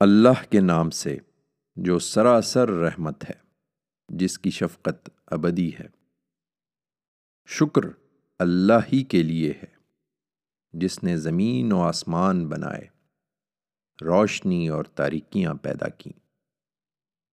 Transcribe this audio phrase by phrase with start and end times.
[0.00, 1.18] اللہ کے نام سے،
[1.76, 3.34] جو سراسر رحمت ہے،
[4.08, 5.88] جس کی شفقت ابدی ہے۔
[7.46, 7.80] شکر
[8.38, 9.68] اللہ ہی کے لیے ہے،
[10.72, 12.86] جس نے زمین و آسمان بنائے،
[14.04, 16.18] روشنی اور تاریکیاں پیدا کیں۔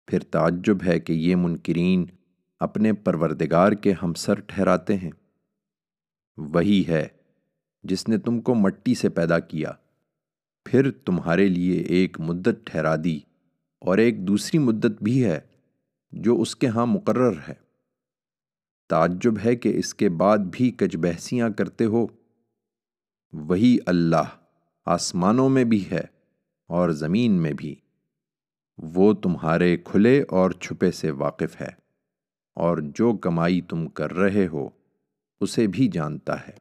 [0.08, 2.06] پھر تعجب ہے کہ یہ منکرین
[2.60, 5.12] اپنے پروردگار کے ہمسر ٹھہراتے ہیں۔
[6.38, 7.08] وہی ہے
[7.84, 9.72] جس نے تم کو مٹی سے پیدا کیا۔
[10.68, 13.20] پھر تمہارے لیے ایک مدت ٹھہرا دی،
[13.82, 15.40] اور ایک دوسری مدت بھی ہے
[16.14, 17.54] جو اس کے ہاں مقرر ہے۔
[18.90, 22.06] تعجب ہے کہ اس کے بعد بھی کچھ بحثیاں کرتے ہو۔
[23.34, 24.36] وہی اللہ
[24.88, 26.04] آسمانوں میں بھی ہے
[26.70, 27.76] اور زمین میں بھی۔
[28.80, 31.70] وہ تمہارے کھلے اور چھپے سے واقف ہے،
[32.58, 34.68] اور جو کمائی تم کر رہے ہو،
[35.42, 36.56] اسے بھی جانتا ہے۔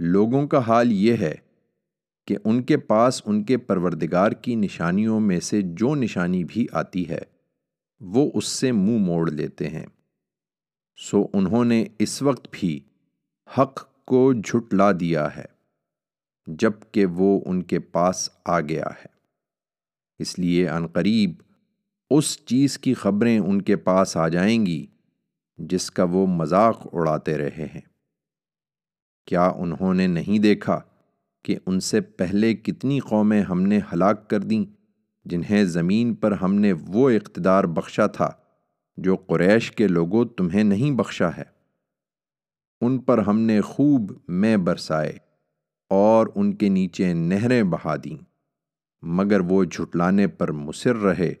[0.00, 1.34] لوگوں کا حال یہ ہے
[2.26, 7.08] کہ ان کے پاس ان کے پروردگار کی نشانیوں میں سے جو نشانی بھی آتی
[7.08, 7.20] ہے،
[8.00, 9.86] وہ اس سے منہ موڑ لیتے ہیں۔
[10.96, 12.80] سو انہوں نے اس وقت بھی
[13.58, 15.44] حق کو جھٹلا دیا ہے،
[16.46, 19.16] جبکہ وہ ان کے پاس آ گیا ہے۔
[20.18, 21.30] اس لیے عنقریب
[22.10, 24.86] اس چیز کی خبریں ان کے پاس آ جائیں گی،
[25.58, 27.80] جس کا وہ مذاق اڑاتے رہے ہیں۔
[29.26, 30.80] کیا انہوں نے نہیں دیکھا؟
[31.46, 34.64] کہ ان سے پہلے کتنی قومیں ہم نے ہلاک کر دیں،
[35.24, 38.30] جنہیں زمین پر ہم نے وہ اقتدار بخشا تھا
[38.96, 41.44] جو قریش کے لوگوں تمہیں نہیں بخشا ہے۔
[42.80, 45.12] ان پر ہم نے خوب میں برسائے
[45.90, 48.24] اور ان کے نیچے نہریں بہا دیں،
[49.02, 51.34] مگر وہ جھٹلانے پر مصر رہے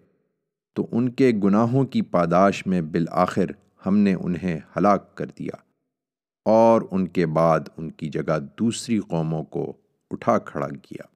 [0.74, 3.46] تو ان کے گناہوں کی پاداش میں بالآخر
[3.86, 5.56] ہم نے انہیں ہلاک کر دیا
[6.44, 9.72] اور ان کے بعد ان کی جگہ دوسری قوموں کو
[10.10, 11.06] اٹھا کھڑا کیا۔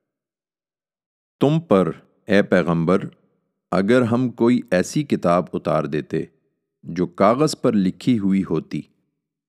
[1.40, 1.90] تم پر،
[2.26, 3.04] اے پیغمبر،
[3.70, 6.24] اگر ہم کوئی ایسی کتاب اتار دیتے
[6.82, 8.82] جو کاغذ پر لکھی ہوئی ہوتی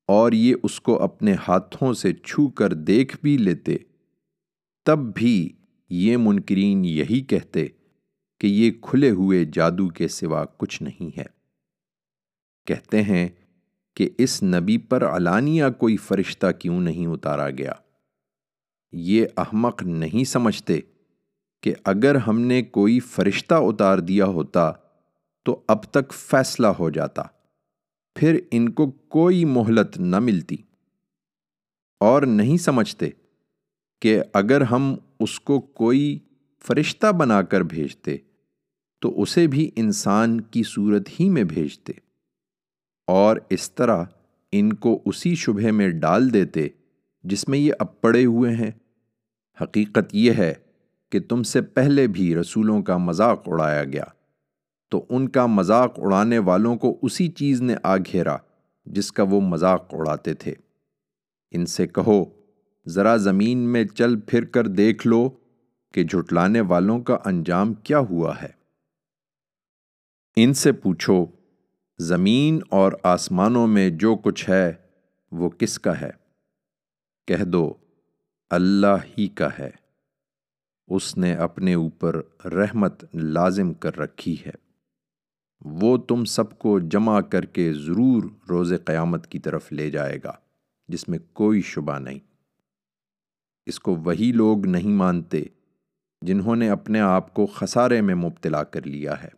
[0.07, 3.77] اور یہ اس کو اپنے ہاتھوں سے چھو کر دیکھ بھی لیتے،
[4.85, 5.49] تب بھی
[5.89, 7.67] یہ منکرین یہی کہتے
[8.39, 11.25] کہ یہ کھلے ہوئے جادو کے سوا کچھ نہیں ہے۔
[12.67, 13.29] کہتے ہیں
[13.95, 17.73] کہ اس نبی پر علانیہ کوئی فرشتہ کیوں نہیں اتارا گیا؟
[18.91, 20.79] یہ احمق نہیں سمجھتے
[21.63, 24.71] کہ اگر ہم نے کوئی فرشتہ اتار دیا ہوتا
[25.45, 27.21] تو اب تک فیصلہ ہو جاتا،
[28.15, 30.55] پھر ان کو کوئی مہلت نہ ملتی۔
[31.99, 33.09] اور نہیں سمجھتے
[34.01, 36.19] کہ اگر ہم اس کو کوئی
[36.67, 38.17] فرشتہ بنا کر بھیجتے
[39.01, 41.93] تو اسے بھی انسان کی صورت ہی میں بھیجتے
[43.07, 44.03] اور اس طرح
[44.51, 46.67] ان کو اسی شبہ میں ڈال دیتے
[47.23, 48.71] جس میں یہ اب پڑے ہوئے ہیں۔
[49.61, 50.53] حقیقت یہ ہے
[51.09, 54.03] کہ تم سے پہلے بھی رسولوں کا مذاق اڑایا گیا۔
[54.89, 58.37] تو ان کا مذاق اڑانے والوں کو اسی چیز نے آ گھیرا
[58.85, 60.53] جس کا وہ مذاق اڑاتے تھے۔
[61.51, 62.25] ان سے کہو،
[62.87, 65.29] ذرا زمین میں چل پھر کر دیکھ لو
[65.93, 68.61] کہ جھٹلانے والوں کا انجام کیا ہوا ہے۔
[70.35, 71.25] ان سے پوچھو،
[71.99, 74.73] زمین اور آسمانوں میں جو کچھ ہے
[75.31, 76.09] وہ کس کا ہے؟
[77.27, 77.73] کہہ دو
[78.51, 79.69] اللہ ہی کا ہے۔
[80.87, 84.51] اس نے اپنے اوپر رحمت لازم کر رکھی ہے۔
[85.61, 90.33] وہ تم سب کو جمع کر کے ضرور روز قیامت کی طرف لے جائے گا،
[90.87, 92.19] جس میں کوئی شبہ نہیں۔
[93.65, 95.43] اس کو وہی لوگ نہیں مانتے
[96.21, 99.29] جنہوں نے اپنے آپ کو خسارے میں مبتلا کر لیا ہے۔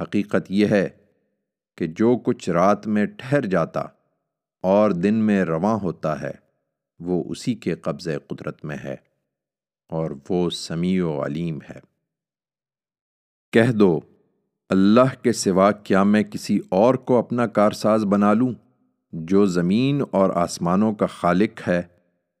[0.00, 0.88] حقیقت یہ ہے
[1.76, 3.80] کہ جو کچھ رات میں ٹھہر جاتا
[4.62, 6.51] اور دن میں رواں ہوتا ہے
[7.02, 8.96] وہ اسی کے قبضے قدرت میں ہے
[9.88, 11.78] اور وہ سمیع و علیم ہے۔
[13.52, 14.00] کہہ دو،
[14.70, 18.52] اللہ کے سوا کیا میں کسی اور کو اپنا کارساز بنا لوں
[19.12, 21.82] جو زمین اور آسمانوں کا خالق ہے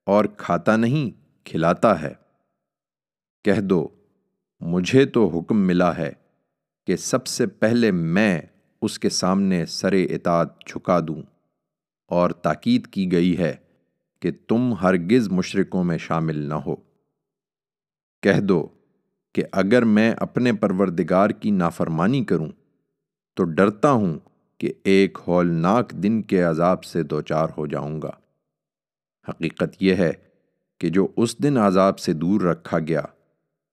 [0.06, 1.10] اور کھاتا نہیں،
[1.44, 2.14] کھلاتا ہے؟
[3.44, 3.88] کہہ دو،
[4.60, 6.12] مجھے تو حکم ملا ہے
[6.86, 8.40] کہ سب سے پہلے میں
[8.82, 11.22] اس کے سامنے سر اطاعت جھکا دوں
[12.06, 13.54] اور تاکید کی گئی ہے
[14.22, 16.76] کہ تم ہرگز مشرقوں میں شامل نہ ہو۔
[18.22, 18.68] کہہ دو
[19.32, 22.48] کہ اگر میں اپنے پروردگار کی نافرمانی کروں،
[23.34, 24.18] تو ڈرتا ہوں
[24.58, 28.10] کہ ایک ہولناک دن کے عذاب سے دوچار ہو جاؤں گا۔
[29.28, 30.12] حقیقت یہ ہے
[30.78, 33.02] کہ جو اس دن عذاب سے دور رکھا گیا،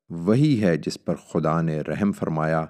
[0.09, 2.65] وہی ہے جس پر خدا نے رحم فرمایا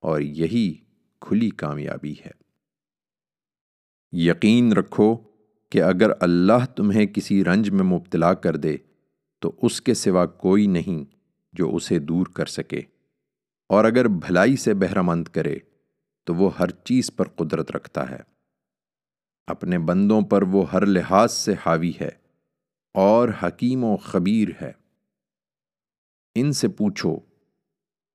[0.00, 0.74] اور یہی
[1.20, 2.30] کھلی کامیابی ہے۔
[4.12, 5.16] یقین رکھو
[5.70, 8.76] کہ اگر اللہ تمہیں کسی رنج میں مبتلا کر دے،
[9.38, 11.04] تو اس کے سوا کوئی نہیں
[11.52, 12.80] جو اسے دور کر سکے۔
[13.68, 15.58] اور اگر بھلائی سے بہرمند کرے،
[16.24, 18.18] تو وہ ہر چیز پر قدرت رکھتا ہے۔
[19.46, 22.10] اپنے بندوں پر وہ ہر لحاظ سے حاوی ہے
[22.94, 24.72] اور حکیم و خبیر ہے۔
[26.34, 27.18] ان سے پوچھو،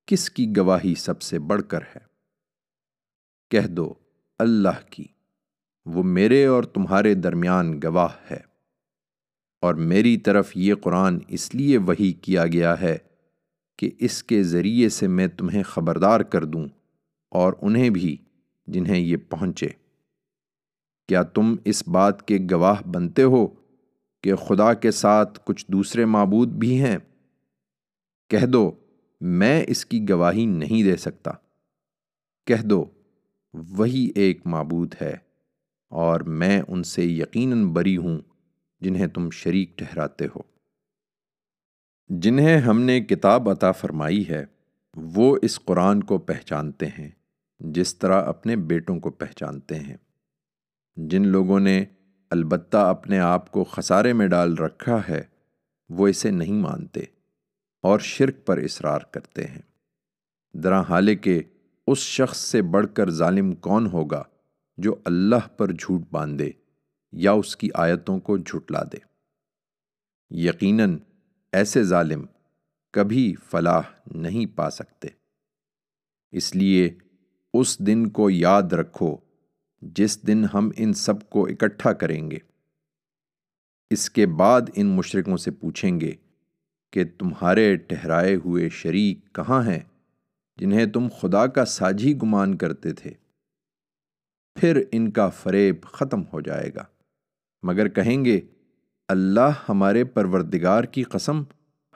[0.06, 2.00] کس کی گواہی سب سے بڑھ کر ہے؟
[3.50, 3.94] کہہ دو،
[4.38, 5.04] اللہ کی۔
[5.86, 8.52] وہ میرے اور تمہارے درمیان گواہ ہے۔
[9.60, 12.98] اور میری طرف یہ قرآن اس لیے وہی کیا گیا ہے
[13.78, 16.66] کہ اس کے ذریعے سے میں تمہیں خبردار کر دوں
[17.30, 18.16] اور انہیں بھی
[18.66, 19.68] جنہیں یہ پہنچے۔
[21.08, 23.46] کیا تم اس بات کے گواہ بنتے ہو
[24.22, 26.98] کہ خدا کے ساتھ کچھ دوسرے معبود بھی ہیں؟
[28.28, 28.70] کہہ دو،
[29.20, 31.30] میں اس کی گواہی نہیں دے سکتا۔
[32.46, 32.84] کہہ دو،
[33.52, 35.31] وہی ایک معبود ہے۔
[35.92, 38.18] اور میں ان سے یقیناً بری ہوں
[38.80, 40.40] جنہیں تم شریک ٹھہراتے ہو۔
[42.08, 44.44] جنہیں ہم نے کتاب عطا فرمائی ہے،
[44.96, 47.10] وہ اس قرآن کو پہچانتے ہیں،
[47.60, 49.96] جس طرح اپنے بیٹوں کو پہچانتے ہیں۔
[50.96, 51.84] جن لوگوں نے
[52.30, 55.22] البتہ اپنے آپ کو خسارے میں ڈال رکھا ہے،
[55.90, 57.00] وہ اسے نہیں مانتے
[57.82, 59.62] اور شرک پر اصرار کرتے ہیں۔
[60.54, 61.42] درا حال کہ
[61.86, 64.22] اس شخص سے بڑھ کر ظالم کون ہوگا؟
[64.76, 66.50] جو اللہ پر جھوٹ باندھے
[67.12, 68.96] یا اس کی آیتوں کو جھٹلا دے۔
[70.30, 70.98] یقیناً
[71.52, 72.26] ایسے ظالم
[72.92, 75.08] کبھی فلاح نہیں پا سکتے۔
[76.30, 76.98] اس لیے
[77.54, 79.16] اس دن کو یاد رکھو
[79.82, 82.38] جس دن ہم ان سب کو اکٹھا کریں گے۔
[83.90, 86.12] اس کے بعد ان مشرقوں سے پوچھیں گے
[86.90, 89.80] کہ تمہارے ٹہرائے ہوئے شریک کہاں ہیں
[90.56, 93.10] جنہیں تم خدا کا ساجھی گمان کرتے تھے؟
[94.54, 96.84] پھر ان کا فریب ختم ہو جائے گا۔
[97.62, 98.40] مگر کہیں گے،
[99.08, 101.42] اللہ ہمارے پروردگار کی قسم،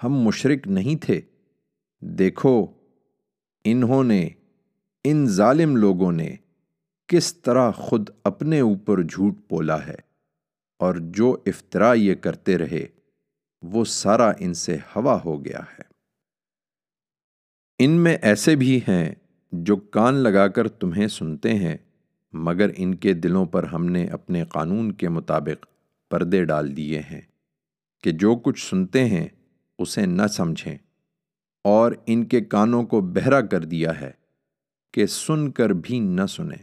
[0.02, 1.20] ہم مشرق نہیں تھے۔
[2.00, 2.66] دیکھو،
[3.64, 4.28] انہوں نے،
[5.04, 6.36] ان ظالم لوگوں نے
[7.06, 10.06] کس طرح خود اپنے اوپر جھوٹ بولا ہے۔
[10.78, 12.86] اور جو افطرا یہ کرتے رہے،
[13.62, 15.82] وہ سارا ان سے ہوا ہو گیا ہے۔
[17.78, 19.14] ان میں ایسے بھی ہیں
[19.52, 21.76] جو کان لگا کر تمہیں سنتے ہیں۔
[22.44, 25.66] مگر ان کے دلوں پر ہم نے اپنے قانون کے مطابق
[26.10, 27.20] پردے ڈال دیے ہیں
[28.02, 29.28] کہ جو کچھ سنتے ہیں
[29.78, 30.78] اسے نہ سمجھیں
[31.64, 34.10] اور ان کے کانوں کو بہرا کر دیا ہے
[34.92, 36.62] کہ سن کر بھی نہ سنیں۔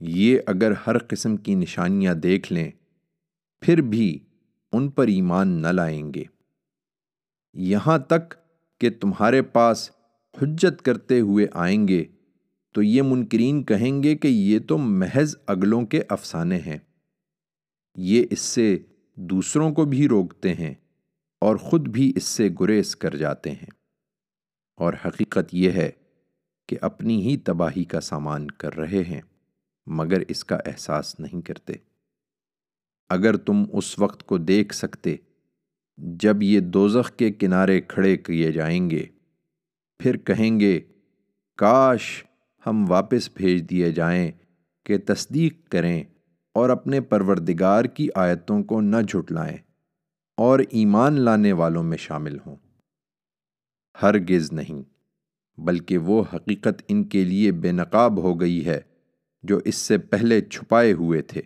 [0.00, 2.70] یہ اگر ہر قسم کی نشانیاں دیکھ لیں،
[3.60, 4.18] پھر بھی
[4.72, 6.24] ان پر ایمان نہ لائیں گے۔
[7.52, 8.34] یہاں تک
[8.80, 9.90] کہ تمہارے پاس
[10.42, 12.04] حجت کرتے ہوئے آئیں گے
[12.76, 16.78] تو یہ منکرین کہیں گے کہ یہ تو محض اگلوں کے افسانے ہیں۔
[17.94, 18.78] یہ اس سے
[19.14, 20.74] دوسروں کو بھی روکتے ہیں
[21.40, 23.70] اور خود بھی اس سے گریز کر جاتے ہیں۔
[24.76, 25.90] اور حقیقت یہ ہے
[26.68, 29.20] کہ اپنی ہی تباہی کا سامان کر رہے ہیں،
[29.86, 31.72] مگر اس کا احساس نہیں کرتے۔
[33.08, 35.16] اگر تم اس وقت کو دیکھ سکتے،
[35.96, 39.06] جب یہ دوزخ کے کنارے کھڑے کیے جائیں گے،
[39.98, 40.80] پھر کہیں گے،
[41.56, 42.24] کاش
[42.66, 44.32] ہم واپس بھیج دیے جائیں
[44.84, 46.04] کہ تصدیق کریں
[46.54, 49.56] اور اپنے پروردگار کی آیتوں کو نہ جھٹلائیں
[50.36, 52.56] اور ایمان لانے والوں میں شامل ہوں۔
[54.02, 54.82] ہرگز نہیں،
[55.60, 58.80] بلکہ وہ حقیقت ان کے لیے بے نقاب ہو گئی ہے
[59.42, 61.42] جو اس سے پہلے چھپائے ہوئے تھے۔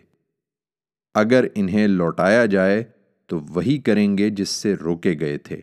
[1.13, 2.83] اگر انہیں لوٹایا جائے
[3.27, 5.61] تو وہی کریں گے جس سے روکے گئے تھے،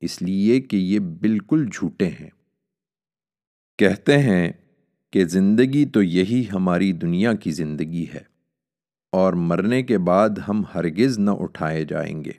[0.00, 2.30] اس لیے کہ یہ بالکل جھوٹے ہیں۔
[3.78, 4.52] کہتے ہیں
[5.16, 8.22] کہ زندگی تو یہی ہماری دنیا کی زندگی ہے،
[9.12, 12.32] اور مرنے کے بعد ہم ہرگز نہ اٹھائے جائیں گے۔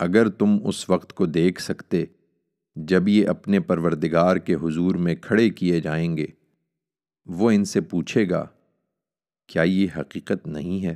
[0.00, 2.04] اگر تم اس وقت کو دیکھ سکتے
[2.76, 6.26] جب یہ اپنے پروردگار کے حضور میں کھڑے کیے جائیں گے،
[7.26, 8.44] وہ ان سے پوچھے گا،
[9.48, 10.94] کیا یہ حقیقت نہیں ہے؟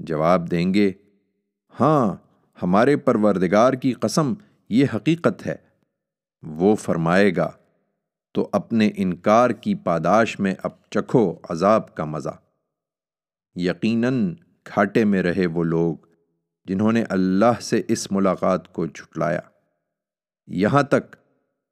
[0.00, 0.90] جواب دیں گے
[1.74, 2.16] ہاں
[2.58, 4.34] ہمارے پروردگار کی قسم
[4.70, 5.56] یہ حقیقت ہے۔
[6.42, 7.50] وہ فرمائے گا
[8.36, 12.38] تو اپنے انکار کی پاداش میں اب چکھو عذاب کا مزہ۔
[13.54, 15.96] یقیناً کھاٹے میں رہے وہ لوگ
[16.64, 19.40] جنہوں نے اللہ سے اس ملاقات کو جھٹلایا۔
[20.46, 21.16] یہاں تک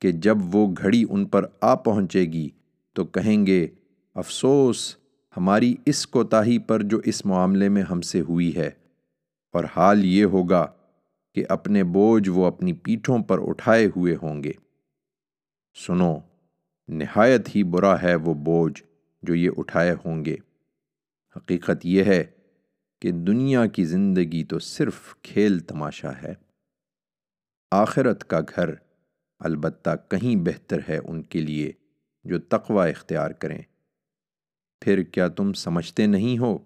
[0.01, 2.49] کہ جب وہ گھڑی ان پر آ پہنچے گی
[2.93, 3.69] تو کہیں گے،
[4.15, 4.97] افسوس،
[5.37, 8.71] ہماری اس کوتاہی پر جو اس معاملے میں ہم سے ہوئی ہے۔
[9.53, 10.67] اور حال یہ ہوگا
[11.35, 14.53] کہ اپنے بوجھ وہ اپنی پیٹھوں پر اٹھائے ہوئے ہوں گے۔
[15.87, 16.17] سنو
[16.89, 18.83] نہایت ہی برا ہے وہ بوجھ
[19.23, 20.37] جو یہ اٹھائے ہوں گے۔
[21.37, 22.25] حقیقت یہ ہے
[23.01, 26.35] کہ دنیا کی زندگی تو صرف کھیل تماشا ہے۔
[27.71, 28.71] آخرت کا گھر
[29.39, 31.73] البتہ کہیں بہتر ہے ان کے لیے
[32.25, 33.63] جو تقوی اختیار کریں۔
[34.81, 36.59] پھر کیا تم سمجھتے نہیں ہو؟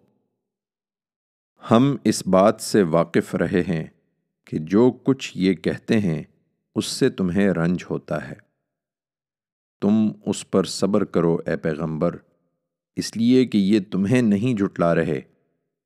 [1.70, 3.86] ہم اس بات سے واقف رہے ہیں
[4.44, 6.22] کہ جو کچھ یہ کہتے ہیں
[6.74, 8.47] اس سے تمہیں رنج ہوتا ہے۔
[9.80, 12.16] تم اس پر صبر کرو اے پیغمبر۔
[12.96, 15.20] اس لیے کہ یہ تمہیں نہیں جھٹلا رہے۔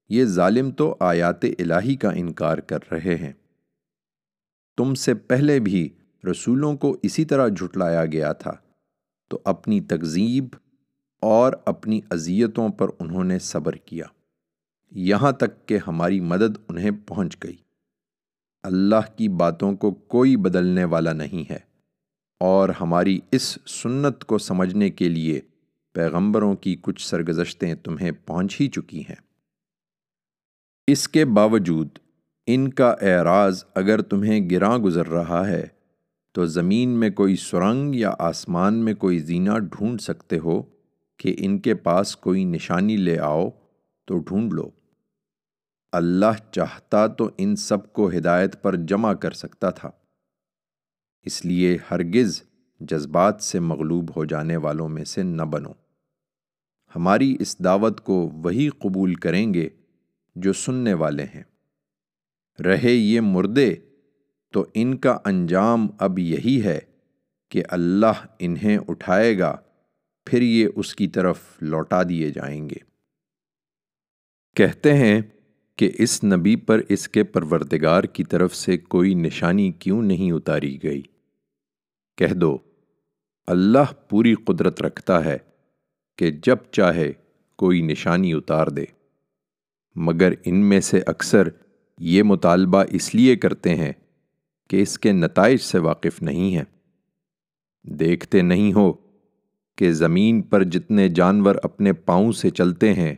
[0.08, 3.32] یہ ظالم تو آیات الہی کا انکار کر رہے ہیں۔
[4.76, 5.88] تم سے پہلے بھی
[6.30, 8.52] رسولوں کو اسی طرح جھٹلایا گیا تھا۔
[9.28, 10.44] تو اپنی تکذیب
[11.20, 14.04] اور اپنی اذیتوں پر انہوں نے صبر کیا۔
[14.90, 17.56] یہاں تک کہ ہماری مدد انہیں پہنچ گئی۔
[18.62, 21.71] اللہ کی باتوں کو کوئی بدلنے والا نہیں ہے۔
[22.42, 25.40] اور ہماری اس سنت کو سمجھنے کے لیے
[25.92, 29.16] پیغمبروں کی کچھ سرگزشتیں تمہیں پہنچ ہی چکی ہیں۔
[30.86, 31.88] اس کے باوجود،
[32.46, 35.66] ان کا اعراض اگر تمہیں گراں گزر رہا ہے،
[36.32, 40.62] تو زمین میں کوئی سرنگ یا آسمان میں کوئی زینہ ڈھونڈ سکتے ہو
[41.16, 43.50] کہ ان کے پاس کوئی نشانی لے آؤ
[44.04, 44.70] تو ڈھونڈ لو۔
[45.92, 49.90] اللہ چاہتا تو ان سب کو ہدایت پر جمع کر سکتا تھا۔
[51.22, 52.42] اس لیے ہرگز
[52.80, 55.72] جذبات سے مغلوب ہو جانے والوں میں سے نہ بنو۔
[56.96, 59.68] ہماری اس دعوت کو وہی قبول کریں گے
[60.36, 61.42] جو سننے والے ہیں۔
[62.62, 63.74] رہے یہ مردے،
[64.52, 66.78] تو ان کا انجام اب یہی ہے
[67.48, 69.56] کہ اللہ انہیں اٹھائے گا،
[70.24, 72.92] پھر یہ اس کی طرف لوٹا دیے جائیں گے۔
[74.56, 75.20] کہتے ہیں
[75.76, 80.78] کہ اس نبی پر اس کے پروردگار کی طرف سے کوئی نشانی کیوں نہیں اتاری
[80.82, 81.02] گئی؟
[82.16, 82.58] کہہ دو،
[83.46, 85.36] اللہ پوری قدرت رکھتا ہے
[86.18, 87.12] کہ جب چاہے
[87.56, 88.84] کوئی نشانی اتار دے۔
[89.94, 91.48] مگر ان میں سے اکثر
[92.00, 93.92] یہ مطالبہ اس لیے کرتے ہیں
[94.70, 96.64] کہ اس کے نتائج سے واقف نہیں ہیں۔
[97.82, 98.92] دیکھتے نہیں ہو
[99.76, 103.14] کہ زمین پر جتنے جانور اپنے پاؤں سے چلتے ہیں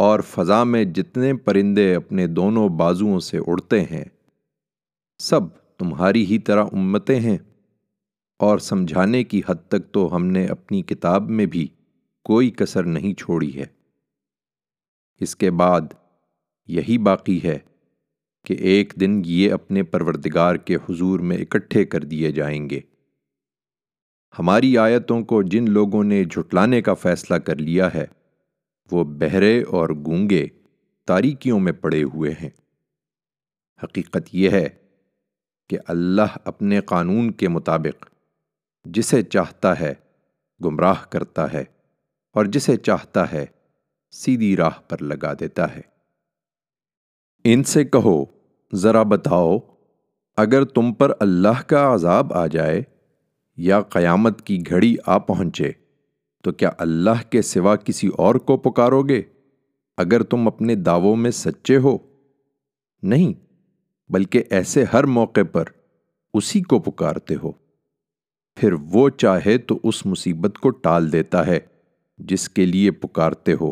[0.00, 4.04] اور فضا میں جتنے پرندے اپنے دونوں بازوؤں سے اڑتے ہیں،
[5.18, 5.40] سب
[5.78, 7.38] تمہاری ہی طرح امتیں ہیں۔
[8.38, 11.68] اور سمجھانے کی حد تک تو ہم نے اپنی کتاب میں بھی
[12.24, 13.64] کوئی کسر نہیں چھوڑی ہے۔
[15.20, 15.80] اس کے بعد
[16.68, 17.58] یہی باقی ہے
[18.44, 22.80] کہ ایک دن یہ اپنے پروردگار کے حضور میں اکٹھے کر دیے جائیں گے۔
[24.38, 28.19] ہماری آیتوں کو جن لوگوں نے جھٹلانے کا فیصلہ کر لیا ہے
[28.90, 30.46] وہ بہرے اور گونگے
[31.06, 32.50] تاریکیوں میں پڑے ہوئے ہیں۔
[33.82, 34.68] حقیقت یہ ہے
[35.68, 38.06] کہ اللہ اپنے قانون کے مطابق
[38.84, 39.94] جسے چاہتا ہے
[40.64, 41.64] گمراہ کرتا ہے
[42.32, 43.46] اور جسے چاہتا ہے
[44.10, 45.80] سیدھی راہ پر لگا دیتا ہے۔
[47.44, 48.24] ان سے کہو،
[48.74, 49.58] ذرا بتاؤ،
[50.36, 52.82] اگر تم پر اللہ کا عذاب آ جائے
[53.56, 55.72] یا قیامت کی گھڑی آ پہنچے
[56.44, 59.22] تو کیا اللہ کے سوا کسی اور کو پکارو گے؟
[59.98, 61.96] اگر تم اپنے دعووں میں سچے ہو۔
[63.02, 63.32] نہیں،
[64.10, 65.64] بلکہ ایسے ہر موقع پر
[66.34, 67.52] اسی کو پکارتے ہو۔
[68.56, 71.58] پھر وہ چاہے تو اس مصیبت کو ٹال دیتا ہے
[72.18, 73.70] جس کے لیے پکارتے ہو،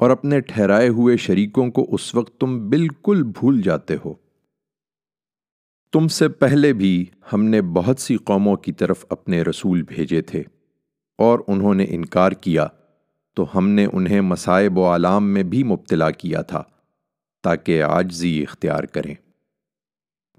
[0.00, 4.14] اور اپنے ٹھہرائے ہوئے شریکوں کو اس وقت تم بالکل بھول جاتے ہو۔
[5.92, 10.42] تم سے پہلے بھی ہم نے بہت سی قوموں کی طرف اپنے رسول بھیجے تھے۔
[11.22, 12.66] اور انہوں نے انکار کیا
[13.36, 16.62] تو ہم نے انہیں مصائب و علام میں بھی مبتلا کیا تھا
[17.42, 19.14] تاکہ آجزی اختیار کریں۔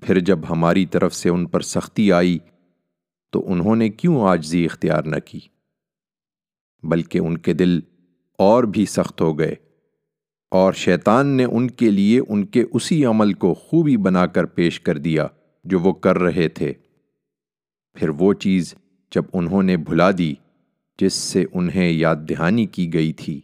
[0.01, 2.37] پھر جب ہماری طرف سے ان پر سختی آئی
[3.31, 5.39] تو انہوں نے کیوں آجزی اختیار نہ کی؟
[6.83, 7.79] بلکہ ان کے دل
[8.37, 9.55] اور بھی سخت ہو گئے
[10.51, 14.79] اور شیطان نے ان کے لیے ان کے اسی عمل کو خوبی بنا کر پیش
[14.79, 15.27] کر دیا
[15.63, 16.73] جو وہ کر رہے تھے۔
[17.93, 18.75] پھر وہ چیز
[19.15, 20.33] جب انہوں نے بھلا دی
[20.99, 23.41] جس سے انہیں یاد دہانی کی گئی تھی،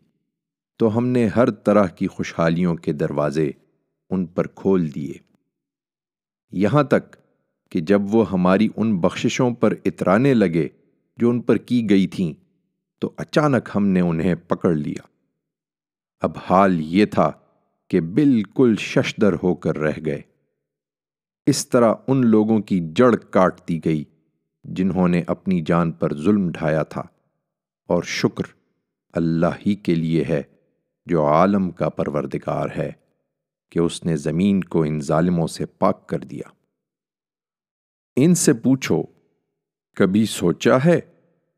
[0.77, 3.51] تو ہم نے ہر طرح کی خوشحالیوں کے دروازے
[4.09, 5.13] ان پر کھول دیے۔
[6.51, 7.15] یہاں تک
[7.71, 10.67] کہ جب وہ ہماری ان بخششوں پر اترانے لگے
[11.17, 12.33] جو ان پر کی گئی تھیں،
[12.99, 15.01] تو اچانک ہم نے انہیں پکڑ لیا۔
[16.19, 17.31] اب حال یہ تھا
[17.87, 20.21] کہ بالکل ششدر ہو کر رہ گئے۔
[21.45, 24.03] اس طرح ان لوگوں کی جڑ کاٹ دی گئی
[24.63, 27.03] جنہوں نے اپنی جان پر ظلم ڈھایا تھا۔
[27.89, 28.43] اور شکر
[29.13, 30.41] اللہ ہی کے لیے ہے
[31.05, 32.91] جو عالم کا پروردگار ہے
[33.71, 36.49] کہ اس نے زمین کو ان ظالموں سے پاک کر دیا۔
[38.15, 39.01] ان سے پوچھو،
[39.97, 40.99] کبھی سوچا ہے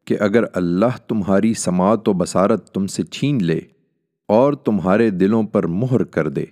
[0.05, 3.59] کہ اگر اللہ تمہاری سماعت و بصارت تم سے چھین لے
[4.29, 6.45] اور تمہارے دلوں پر مہر کر دے،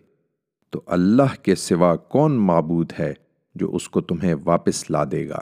[0.69, 3.13] تو اللہ کے سوا کون معبود ہے
[3.55, 5.39] جو اس کو تمہیں واپس لا دے گا؟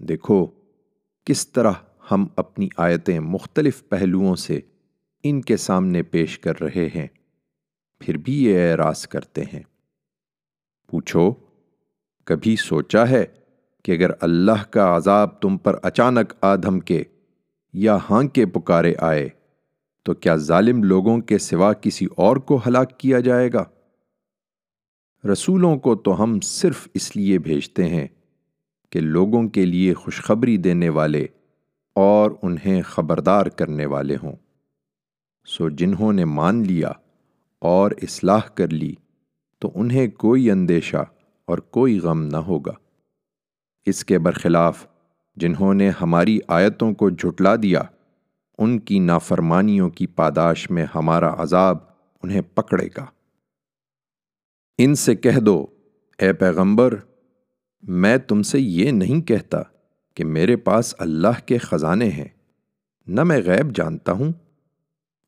[0.00, 0.46] دیکھو،
[1.26, 1.72] کس طرح
[2.10, 4.60] ہم اپنی آیتیں مختلف پہلوؤں سے
[5.22, 7.06] ان کے سامنے پیش کر رہے ہیں،
[7.98, 9.62] پھر بھی یہ اعراض کرتے ہیں۔
[10.90, 11.32] پوچھو،
[12.24, 13.24] کبھی سوچا ہے
[13.82, 17.04] کہ اگر اللہ کا عذاب تم پر اچانک آدھم کے
[17.72, 19.28] یا ہاں کے پکارے آئے،
[20.02, 23.64] تو کیا ظالم لوگوں کے سوا کسی اور کو ہلاک کیا جائے گا؟
[25.32, 28.06] رسولوں کو تو ہم صرف اس لیے بھیجتے ہیں
[28.90, 31.26] کہ لوگوں کے لیے خوشخبری دینے والے
[31.94, 34.36] اور انہیں خبردار کرنے والے ہوں۔
[35.46, 36.90] سو جنہوں نے مان لیا
[37.58, 38.94] اور اصلاح کر لی،
[39.58, 41.04] تو انہیں کوئی اندیشہ
[41.44, 42.72] اور کوئی غم نہ ہوگا۔
[43.86, 44.86] اس کے برخلاف،
[45.36, 47.82] جنہوں نے ہماری آیتوں کو جھٹلا دیا،
[48.58, 51.78] ان کی نافرمانیوں کی پاداش میں ہمارا عذاب
[52.22, 53.06] انہیں پکڑے گا۔
[54.78, 55.66] ان سے کہہ دو،
[56.18, 56.94] اے پیغمبر،
[57.82, 59.62] میں تم سے یہ نہیں کہتا
[60.14, 62.28] کہ میرے پاس اللہ کے خزانے ہیں۔
[63.06, 64.32] نہ میں غیب جانتا ہوں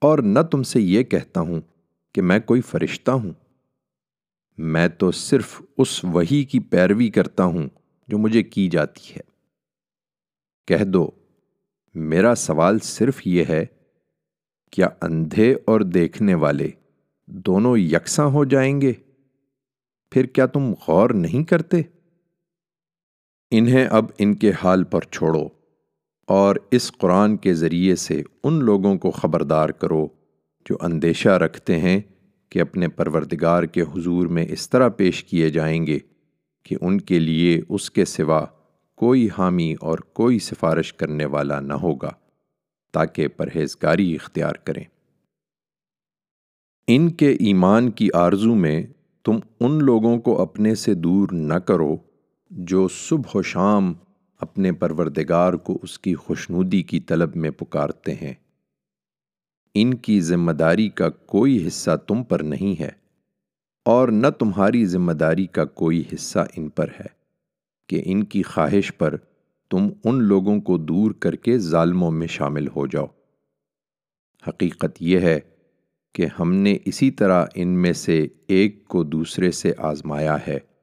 [0.01, 1.61] اور نہ تم سے یہ کہتا ہوں
[2.15, 3.33] کہ میں کوئی فرشتہ ہوں۔
[4.59, 7.69] میں تو صرف اس وہی کی پیروی کرتا ہوں
[8.09, 9.21] جو مجھے کی جاتی ہے۔
[10.67, 11.11] کہہ دو،
[11.95, 13.67] میرا سوال صرف یہ ہے،
[14.71, 16.71] کیا اندھے اور دیکھنے والے
[17.27, 18.93] دونوں یکساں ہو جائیں گے؟
[20.11, 21.83] پھر کیا تم غور نہیں کرتے؟
[23.51, 25.49] انہیں اب ان کے حال پر چھوڑو
[26.27, 30.09] اور اس قرآن کے ذریعے سے ان لوگوں کو خبردار کرو
[30.71, 32.01] جو اندیشہ رکھتے ہیں
[32.51, 35.99] کہ اپنے پروردگار کے حضور میں اس طرح پیش کیے جائیں گے
[36.63, 38.45] کہ ان کے لیے اس کے سوا
[38.95, 42.11] کوئی حامی اور کوئی سفارش کرنے والا نہ ہوگا
[42.93, 44.85] تاکہ پرہیزگاری اختیار کریں۔
[46.87, 48.87] ان کے ایمان کی آرزو میں
[49.25, 51.97] تم ان لوگوں کو اپنے سے دور نہ کرو
[52.51, 53.93] جو صبح و شام
[54.41, 58.33] اپنے پروردگار کو اس کی خوشنودی کی طلب میں پکارتے ہیں۔
[59.75, 62.89] ان کی ذمہ داری کا کوئی حصہ تم پر نہیں ہے
[63.85, 67.07] اور نہ تمہاری ذمہ داری کا کوئی حصہ ان پر ہے
[67.89, 69.17] کہ ان کی خواہش پر
[69.71, 73.07] تم ان لوگوں کو دور کر کے ظالموں میں شامل ہو جاؤ۔
[74.49, 75.41] حقیقت یہ ہے
[76.13, 80.76] کہ ہم نے اسی طرح ان میں سے ایک کو دوسرے سے آزمایا ہے۔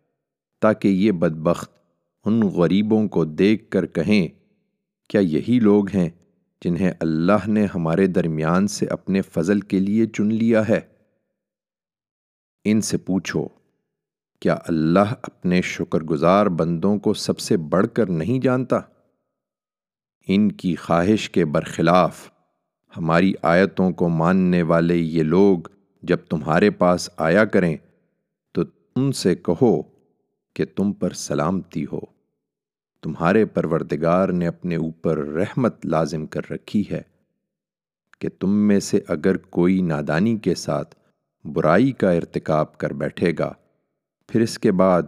[0.63, 1.71] تاکہ یہ بدبخت
[2.25, 4.27] ان غریبوں کو دیکھ کر کہیں،
[5.09, 6.09] کیا یہی لوگ ہیں
[6.61, 10.79] جنہیں اللہ نے ہمارے درمیان سے اپنے فضل کے لیے چن لیا ہے؟
[12.65, 13.47] ان سے پوچھو،
[14.41, 18.79] کیا اللہ اپنے شکر گزار بندوں کو سب سے بڑھ کر نہیں جانتا؟
[20.27, 22.27] ان کی خواہش کے برخلاف
[22.93, 25.67] ہماری آیتوں کو ماننے والے یہ لوگ
[26.03, 27.75] جب تمہارے پاس آیا کریں
[28.55, 28.61] تو
[28.95, 29.81] ان سے کہو
[30.53, 31.99] کہ تم پر سلامتی ہو۔
[33.01, 37.01] تمہارے پروردگار نے اپنے اوپر رحمت لازم کر رکھی ہے
[38.19, 40.95] کہ تم میں سے اگر کوئی نادانی کے ساتھ
[41.45, 43.53] برائی کا ارتکاب کر بیٹھے گا،
[44.27, 45.03] پھر اس کے بعد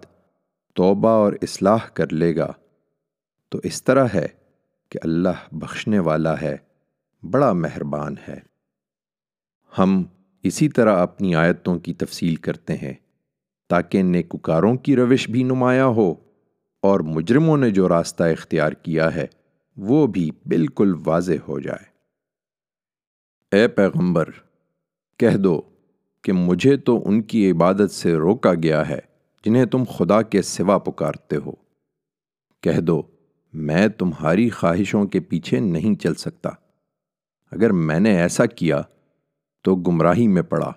[0.73, 2.53] توبہ اور اصلاح کر لے گا۔
[3.49, 4.27] تو اس طرح ہے
[4.89, 6.57] کہ اللہ بخشنے والا ہے،
[7.31, 8.39] بڑا مہربان ہے۔
[9.77, 10.03] ہم
[10.43, 12.93] اسی طرح اپنی آیتوں کی تفصیل کرتے ہیں۔
[13.67, 16.13] تاکہ نیکوکاروں کی روش بھی نمایاں ہو
[16.81, 19.27] اور مجرموں نے جو راستہ اختیار کیا ہے،
[19.77, 21.95] وہ بھی بالکل واضح ہو جائے۔
[23.55, 24.29] اے پیغمبر،
[25.17, 25.61] کہہ دو
[26.21, 28.99] کہ مجھے تو ان کی عبادت سے روکا گیا ہے
[29.45, 31.51] جنہیں تم خدا کے سوا پکارتے ہو۔
[32.61, 33.01] کہہ دو،
[33.53, 36.49] میں تمہاری خواہشوں کے پیچھے نہیں چل سکتا۔
[37.51, 38.81] اگر میں نے ایسا کیا
[39.61, 40.71] تو گمراہی میں پڑا۔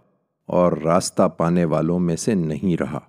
[0.48, 3.00] اور راستہ پانے والوں میں سے نہیں رہا۔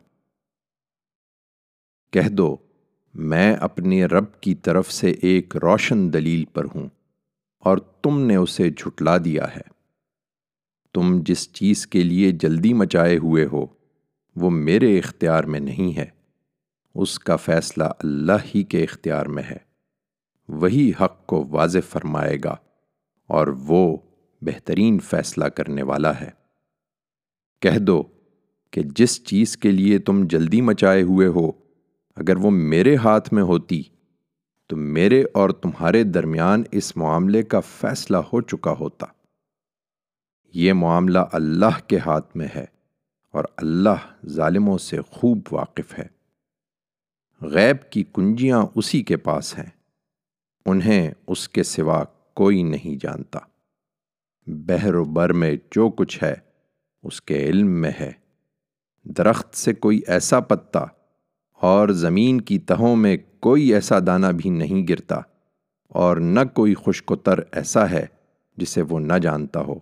[2.12, 2.58] کہہ دو،
[3.14, 6.90] میں اپنے رب کی طرف سے ایک روشن دلیل پر ہوں
[7.60, 9.62] اور تم نے اسے جھٹلا دیا ہے۔
[10.94, 13.66] تم جس چیز کے لیے جلدی مچائے ہوئے ہو،
[14.36, 16.06] وہ میرے اختیار میں نہیں ہے۔
[16.96, 19.58] اس کا فیصلہ اللہ ہی کے اختیار میں ہے۔
[20.48, 22.56] وہی حق کو واضح فرمائے گا
[23.28, 23.98] اور وہ
[24.42, 26.39] بہترین فیصلہ کرنے والا ہے۔
[27.60, 28.04] کہہ دو
[28.72, 31.52] کہ جس چیز کے لیے تم جلدی مچائے ہوئے ہو،
[32.16, 33.84] اگر وہ میرے ہاتھ میں ہوتی،
[34.68, 39.06] تو میرے اور تمہارے درمیان اس معاملے کا فیصلہ ہو چکا ہوتا۔
[40.54, 42.66] یہ معاملہ اللہ کے ہاتھ میں ہے
[43.32, 46.08] اور اللہ ظالموں سے خوب واقف ہے۔
[47.42, 49.70] غیب کی کنجیاں اسی کے پاس ہیں،
[50.66, 53.40] انہیں اس کے سوا کوئی نہیں جانتا۔
[54.48, 56.49] بحر و بر میں جو کچھ ہے
[57.04, 58.12] اس کے علم میں ہے۔
[59.04, 60.80] درخت سے کوئی ایسا پتا
[61.62, 65.20] اور زمین کی تہوں میں کوئی ایسا دانہ بھی نہیں گرتا
[65.90, 68.06] اور نہ کوئی خشک تر ایسا ہے
[68.58, 69.76] جسے وہ نہ جانتا ہو۔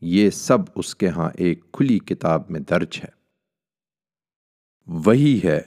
[0.00, 3.24] یہ سب اس کے ہاں ایک کھلی کتاب میں درج ہے۔
[4.86, 5.60] وہی ہے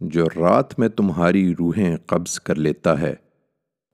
[0.00, 3.14] جو رات میں تمہاری روحیں قبض کر لیتا ہے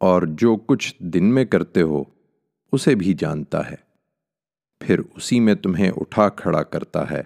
[0.01, 2.03] اور جو کچھ دن میں کرتے ہو
[2.73, 3.90] اسے بھی جانتا ہے۔
[4.81, 7.23] پھر اسی میں تمہیں اٹھا کھڑا کرتا ہے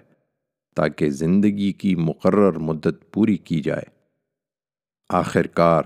[0.75, 3.83] تاکہ زندگی کی مقرر مدت پوری کی جائے۔
[5.09, 5.83] آخر کار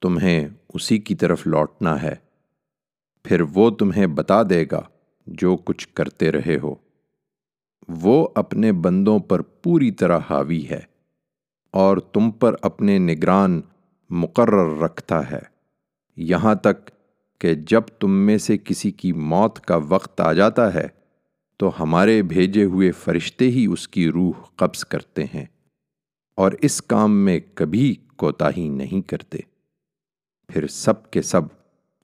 [0.00, 2.14] تمہیں اسی کی طرف لوٹنا ہے۔
[3.24, 4.82] پھر وہ تمہیں بتا دے گا
[5.26, 6.74] جو کچھ کرتے رہے ہو۔
[7.88, 10.80] وہ اپنے بندوں پر پوری طرح حاوی ہے
[11.70, 13.60] اور تم پر اپنے نگران
[14.10, 15.40] مقرر رکھتا ہے۔
[16.16, 16.90] یہاں تک
[17.40, 20.86] کہ جب تم میں سے کسی کی موت کا وقت آ جاتا ہے،
[21.60, 25.44] تو ہمارے بھیجے ہوئے فرشتے ہی اس کی روح قبض کرتے ہیں،
[26.38, 29.38] اور اس کام میں کبھی کوتاہی نہیں کرتے۔
[30.48, 31.42] پھر سب کے سب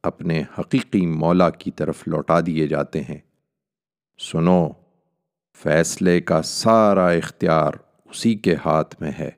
[0.04, 3.18] اپنے حقیقی مولا کی طرف لوٹا دیے جاتے ہیں۔
[4.18, 4.68] سنو،
[5.58, 7.72] فیصلے کا سارا اختیار
[8.10, 9.30] اسی کے ہاتھ میں ہے،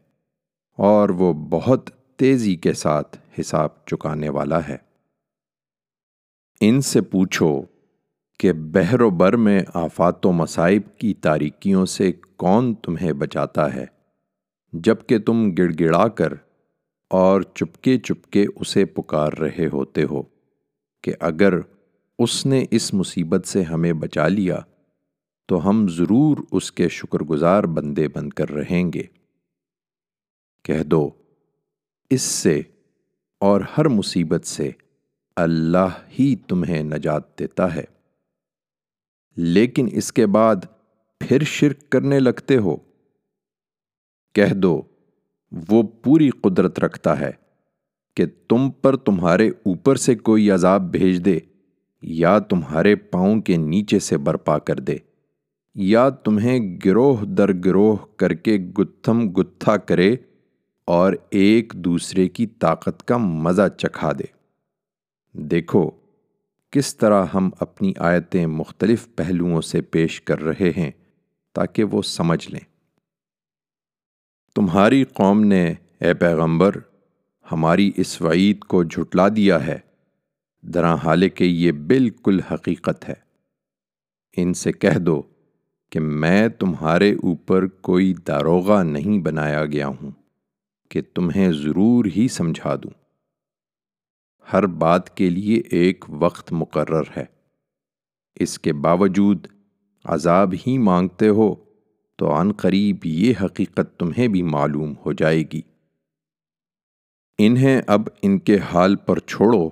[0.78, 4.76] اور وہ بہت تیزی کے ساتھ حساب چکانے والا ہے۔
[6.60, 7.62] ان سے پوچھو
[8.38, 13.86] کہ بحر و بر میں آفات و مصائب کی تاریکیوں سے کون تمہیں بچاتا ہے
[14.72, 16.32] جبکہ تم گڑ گڑا کر
[17.10, 20.22] اور چپکے چپکے اسے پکار رہے ہوتے ہو
[21.02, 21.54] کہ اگر
[22.18, 24.58] اس نے اس مصیبت سے ہمیں بچا لیا،
[25.46, 29.02] تو ہم ضرور اس کے شکر گزار بندے بن کر رہیں گے۔
[30.64, 31.10] کہہ دو،
[32.10, 32.62] اس سے
[33.40, 34.70] اور ہر مصیبت سے
[35.36, 35.88] اللہ
[36.18, 37.85] ہی تمہیں نجات دیتا ہے۔
[39.37, 40.57] لیکن اس کے بعد
[41.20, 42.76] پھر شرک کرنے لگتے ہو۔
[44.35, 44.83] کہہ دو،
[45.68, 47.30] وہ پوری قدرت رکھتا ہے
[48.16, 51.38] کہ تم پر تمہارے اوپر سے کوئی عذاب بھیج دے،
[52.02, 54.96] یا تمہارے پاؤں کے نیچے سے برپا کر دے،
[55.74, 60.16] یا تمہیں گروہ در گروہ کر کے گتھم گتھا کرے
[60.87, 64.24] اور ایک دوسرے کی طاقت کا مزہ چکھا دے۔
[65.33, 65.90] دیکھو
[66.74, 70.90] کس طرح ہم اپنی آیتیں مختلف پہلوؤں سے پیش کر رہے ہیں
[71.54, 72.60] تاکہ وہ سمجھ لیں۔
[74.54, 76.70] تمہاری قوم نے، اے پیغمبر،
[77.52, 79.78] ہماری اس وعید کو جھٹلا دیا ہے۔
[80.62, 83.14] درا حال کہ یہ بالکل حقیقت ہے۔
[84.37, 85.22] ان سے کہہ دو
[85.90, 90.10] کہ میں تمہارے اوپر کوئی داروغہ نہیں بنایا گیا ہوں،
[90.90, 93.03] کہ تمہیں ضرور ہی سمجھا دوں۔
[94.52, 97.24] ہر بات کے لیے ایک وقت مقرر ہے۔
[98.35, 99.46] اس کے باوجود
[100.04, 101.54] عذاب ہی مانگتے ہو
[102.16, 105.61] تو عن قریب یہ حقیقت تمہیں بھی معلوم ہو جائے گی۔
[107.38, 109.70] انہیں اب ان کے حال پر چھوڑو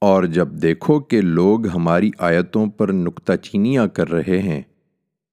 [0.00, 4.62] اور جب دیکھو کہ لوگ ہماری آیتوں پر نکتہ چینیاں کر رہے ہیں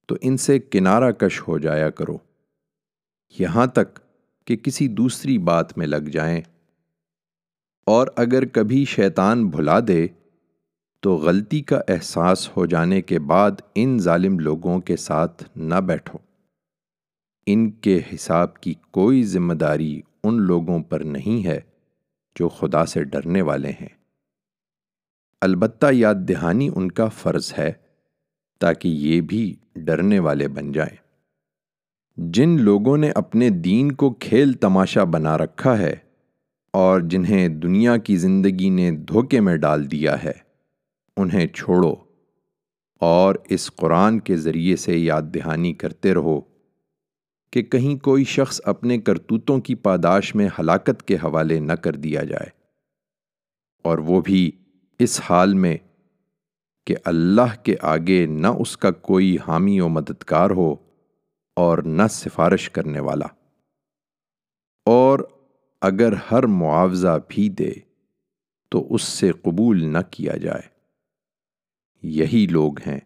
[0.06, 2.18] تو ان سے کنارہ کش ہو جایا کرو۔
[3.38, 3.98] یہاں تک
[4.44, 6.40] کہ کسی دوسری بات میں لگ جائیں۔
[7.84, 10.06] اور اگر کبھی شیطان بھلا دے،
[11.00, 16.18] تو غلطی کا احساس ہو جانے کے بعد ان ظالم لوگوں کے ساتھ نہ بیٹھو۔
[17.46, 21.60] ان کے حساب کی کوئی ذمہ داری ان لوگوں پر نہیں ہے
[22.34, 23.88] جو خدا سے ڈرنے والے ہیں۔
[25.40, 27.72] البتہ یاد دہانی ان کا فرض ہے
[28.60, 30.96] تاکہ یہ بھی ڈرنے والے بن جائیں۔
[32.16, 36.03] جن لوگوں نے اپنے دین کو کھیل تماشا بنا رکھا ہے
[36.74, 40.32] اور جنہیں دنیا کی زندگی نے دھوکے میں ڈال دیا ہے،
[41.16, 41.94] انہیں چھوڑو
[43.00, 46.40] اور اس قرآن کے ذریعے سے یاد دہانی کرتے رہو
[47.52, 52.22] کہ کہیں کوئی شخص اپنے کرتوتوں کی پاداش میں ہلاکت کے حوالے نہ کر دیا
[52.22, 52.48] جائے۔
[53.84, 54.50] اور وہ بھی
[54.98, 55.76] اس حال میں
[56.86, 60.74] کہ اللہ کے آگے نہ اس کا کوئی حامی و مددگار ہو
[61.56, 63.26] اور نہ سفارش کرنے والا۔
[64.86, 65.18] اور
[65.84, 67.72] اگر ہر معاوضہ بھی دے،
[68.68, 70.62] تو اس سے قبول نہ کیا جائے۔
[72.02, 73.00] یہی لوگ ہیں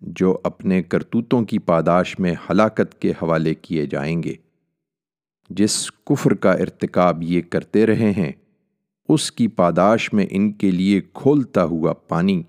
[0.00, 4.34] جو اپنے کرتوتوں کی پاداش میں ہلاکت کے حوالے کیے جائیں گے۔
[5.50, 8.32] جس کفر کا ارتکاب یہ کرتے رہے ہیں،
[9.08, 12.42] اس کی پاداش میں ان کے لیے کھولتا ہوا پانی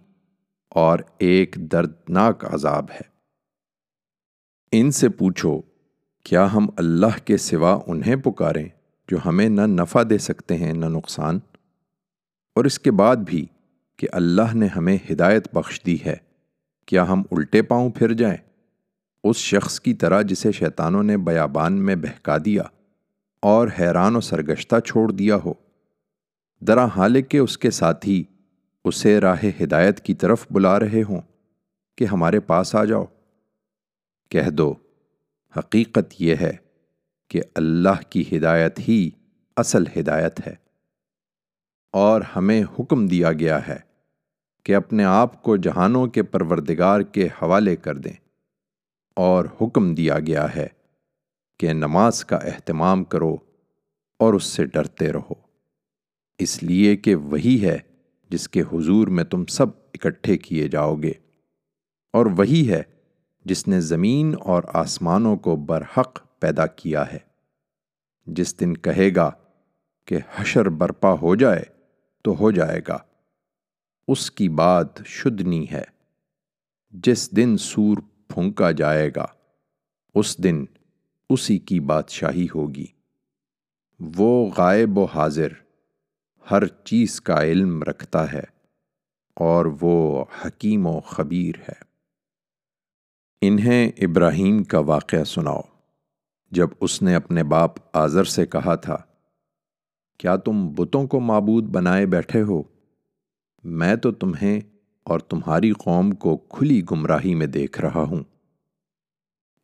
[0.70, 3.10] اور ایک دردناک عذاب ہے۔
[4.72, 5.62] ان سے پوچھو،
[6.24, 8.70] کیا ہم اللہ کے سوا انہیں پکاریں؟
[9.12, 11.40] جو ہمیں نہ نفع دے سکتے ہیں، نہ نقصان۔
[12.56, 13.46] اور اس کے بعد بھی
[13.98, 16.16] کہ اللہ نے ہمیں ہدایت بخش دی ہے،
[16.86, 18.38] کیا ہم الٹے پاؤں پھر جائیں؟
[19.24, 22.64] اس شخص کی طرح جسے شیطانوں نے بیابان میں بہکا دیا
[23.42, 25.54] اور حیران و سرگشتہ چھوڑ دیا ہو۔
[26.62, 28.24] درا حال کے اس کے ساتھی
[28.86, 31.22] اسے راہ ہدایت کی طرف بلا رہے ہوں
[31.98, 33.06] کہ ہمارے پاس آ جاؤ۔
[34.30, 34.74] کہہ دو،
[35.58, 36.69] حقیقت یہ ہے
[37.30, 39.10] کہ اللہ کی ہدایت ہی
[39.58, 40.56] اصل ہدایت ہے۔
[41.92, 43.78] اور ہمیں حکم دیا گیا ہے
[44.64, 48.14] کہ اپنے آپ کو جہانوں کے پروردگار کے حوالے کر دیں۔
[49.16, 50.68] اور حکم دیا گیا ہے
[51.60, 53.36] کہ نماز کا اہتمام کرو
[54.20, 55.34] اور اس سے ڈرتے رہو۔
[56.38, 57.78] اس لیے کہ وہی ہے
[58.30, 61.12] جس کے حضور میں تم سب اکٹھے کیے جاؤ گے۔
[62.14, 62.84] اور وہی ہے
[63.46, 67.20] جس نے زمین اور آسمانوں کو برحق پیدا کیا ہے۔
[68.26, 69.32] جس دن کہے گا
[70.06, 71.64] کہ حشر برپا ہو جائے
[72.24, 72.98] تو ہو جائے گا۔
[74.08, 75.84] اس کی بات شدنی ہے۔
[76.90, 77.98] جس دن سور
[78.28, 79.26] پھونکا جائے گا،
[80.16, 80.66] اس دن
[81.30, 82.86] اسی کی بادشاہی ہوگی۔
[84.16, 85.48] وہ غائب و حاضر
[86.52, 88.44] ہر چیز کا علم رکھتا ہے
[89.36, 91.90] اور وہ حکیم و خبیر ہے۔
[93.42, 95.62] انہیں ابراہیم کا واقعہ سناؤ۔
[96.52, 98.98] جب اس نے اپنے باپ آذر سے کہا تھا،
[100.20, 102.64] کیا تم بتوں کو معبود بنائے بیٹھے ہو؟
[103.64, 104.60] میں تو تمہیں
[105.04, 108.24] اور تمہاری قوم کو کھلی گمراہی میں دیکھ رہا ہوں۔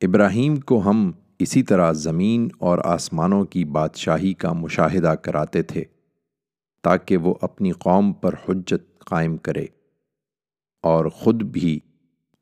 [0.01, 5.83] ابراہیم کو ہم اسی طرح زمین اور آسمانوں کی بادشاہی کا مشاہدہ کراتے تھے،
[6.83, 9.65] تاکہ وہ اپنی قوم پر حجت قائم کرے
[10.83, 11.79] اور خود بھی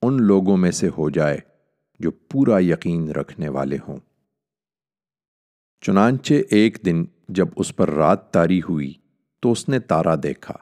[0.02, 1.38] ان لوگوں میں سے ہو جائے
[2.00, 4.00] جو پورا یقین رکھنے والے ہوں۔
[5.86, 8.94] چنانچہ ایک دن جب اس پر رات تاری ہوئی
[9.40, 10.54] تو اس نے تارا دیکھا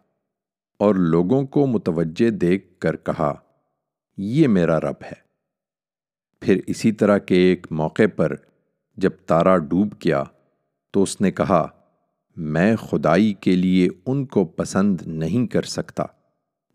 [0.77, 3.33] اور لوگوں کو متوجہ دیکھ کر کہا،
[4.17, 5.19] یہ میرا رب ہے۔
[6.39, 8.35] پھر اسی طرح کے ایک موقع پر
[8.97, 10.23] جب تارا ڈوب گیا
[10.91, 11.67] تو اس نے کہا،
[12.35, 16.03] میں خدائی کے لیے ان کو پسند نہیں کر سکتا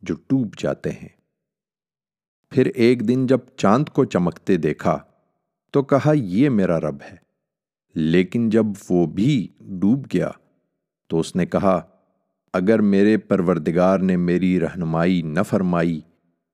[0.02, 1.08] جو ڈوب جاتے ہیں۔
[2.50, 4.98] پھر ایک دن جب چاند کو چمکتے دیکھا
[5.70, 7.25] تو کہا، یہ میرا رب ہے۔
[7.96, 10.30] لیکن جب وہ بھی ڈوب گیا
[11.06, 11.82] تو اس نے کہا،
[12.52, 16.00] اگر میرے پروردگار نے میری رہنمائی نہ فرمائی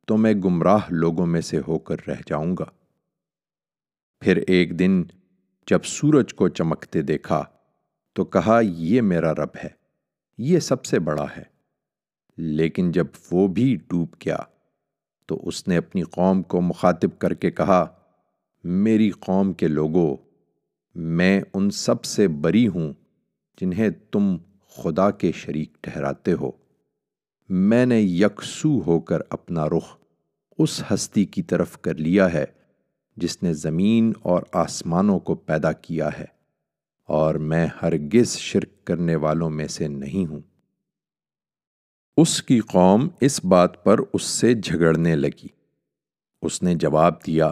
[0.07, 2.65] تو میں گمراہ لوگوں میں سے ہو کر رہ جاؤں گا۔
[4.21, 5.03] پھر ایک دن
[5.71, 7.45] جب سورج کو چمکتے دیکھا
[8.13, 9.69] تو کہا، یہ میرا رب ہے،
[10.39, 11.43] یہ سب سے بڑا ہے۔
[12.37, 14.39] لیکن جب وہ بھی ڈوب گیا
[15.27, 17.87] تو اس نے اپنی قوم کو مخاطب کر کے کہا،
[18.65, 20.17] میری قوم کے لوگوں
[20.97, 22.93] میں ان سب سے بری ہوں
[23.59, 24.37] جنہیں تم
[24.77, 26.51] خدا کے شریک ٹھہراتے ہو۔
[27.51, 29.97] میں نے یکسو ہو کر اپنا رخ
[30.59, 32.45] اس ہستی کی طرف کر لیا ہے
[33.17, 36.25] جس نے زمین اور آسمانوں کو پیدا کیا ہے،
[37.09, 40.41] اور میں ہرگز شرک کرنے والوں میں سے نہیں ہوں۔
[42.17, 45.49] اس کی قوم اس بات پر اس سے جھگڑنے لگی۔
[46.43, 47.51] اس نے جواب دیا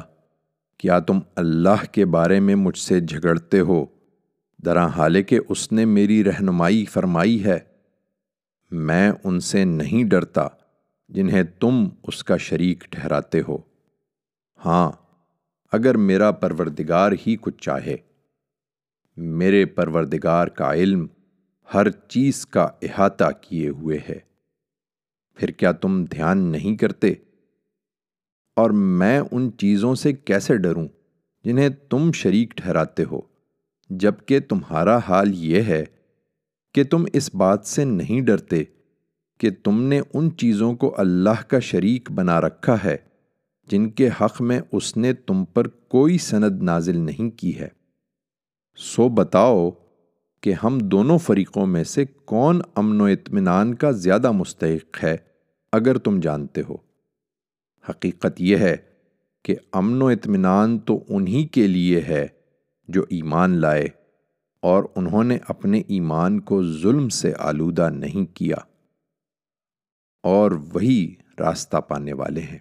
[0.80, 3.86] کیا تم اللہ کے بارے میں مجھ سے جھگڑتے ہو؟
[4.58, 7.58] درا حال کہ اس نے میری رہنمائی فرمائی ہے۔
[8.70, 10.48] میں ان سے نہیں ڈرتا
[11.08, 13.58] جنہیں تم اس کا شریک ٹھہراتے ہو۔
[14.64, 14.92] ہاں
[15.72, 17.96] اگر میرا پروردگار ہی کچھ چاہے۔
[19.16, 21.06] میرے پروردگار کا علم
[21.74, 24.18] ہر چیز کا احاطہ کیے ہوئے ہے۔
[25.34, 27.14] پھر کیا تم دھیان نہیں کرتے؟
[28.60, 30.88] اور میں ان چیزوں سے کیسے ڈروں
[31.44, 33.20] جنہیں تم شریک ٹھہراتے ہو؟
[33.90, 35.84] جبکہ تمہارا حال یہ ہے
[36.74, 38.64] کہ تم اس بات سے نہیں ڈرتے
[39.38, 42.96] کہ تم نے ان چیزوں کو اللہ کا شریک بنا رکھا ہے
[43.70, 47.68] جن کے حق میں اس نے تم پر کوئی سند نازل نہیں کی ہے۔
[48.76, 49.70] سو بتاؤ
[50.40, 55.16] کہ ہم دونوں فریقوں میں سے کون امن و اطمینان کا زیادہ مستحق ہے
[55.72, 56.76] اگر تم جانتے ہو۔
[57.88, 58.76] حقیقت یہ ہے
[59.44, 62.28] کہ امن و اطمینان تو انہی کے لیے ہے
[62.88, 63.86] جو ایمان لائے
[64.62, 68.56] اور انہوں نے اپنے ایمان کو ظلم سے آلودہ نہیں کیا
[70.22, 72.58] اور وہی راستہ پانے والے ہیں۔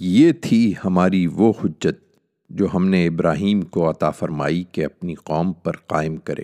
[0.00, 2.18] یہ تھی ہماری وہ حجت
[2.50, 6.42] جو ہم نے ابراہیم کو عطا فرمائی کہ اپنی قوم پر قائم کرے۔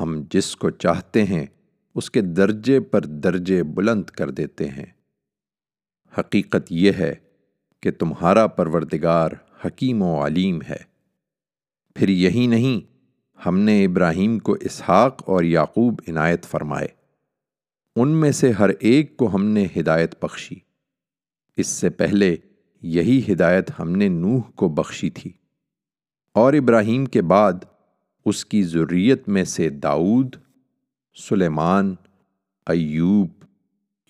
[0.00, 1.46] ہم جس کو چاہتے ہیں
[1.94, 4.86] اس کے درجے پر درجے بلند کر دیتے ہیں۔
[6.18, 7.14] حقیقت یہ ہے
[7.80, 9.30] کہ تمہارا پروردگار
[9.66, 10.92] حکیم و علیم ہے۔
[11.94, 12.92] پھر یہی نہیں،
[13.46, 16.88] ہم نے ابراہیم کو اسحاق اور یعقوب عنایت فرمائے۔
[17.96, 20.54] ان میں سے ہر ایک کو ہم نے ہدایت بخشی۔
[21.56, 22.36] اس سے پہلے
[22.82, 25.32] یہی ہدایت ہم نے نوح کو بخشی تھی۔
[26.34, 27.52] اور ابراہیم کے بعد
[28.24, 30.36] اس کی ضروریت میں سے داؤد،
[31.14, 31.94] سلیمان،
[32.66, 33.28] ایوب،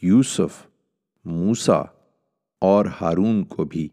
[0.02, 0.71] یوسف
[1.24, 1.82] موسا
[2.60, 3.88] اور ہارون کو بھی۔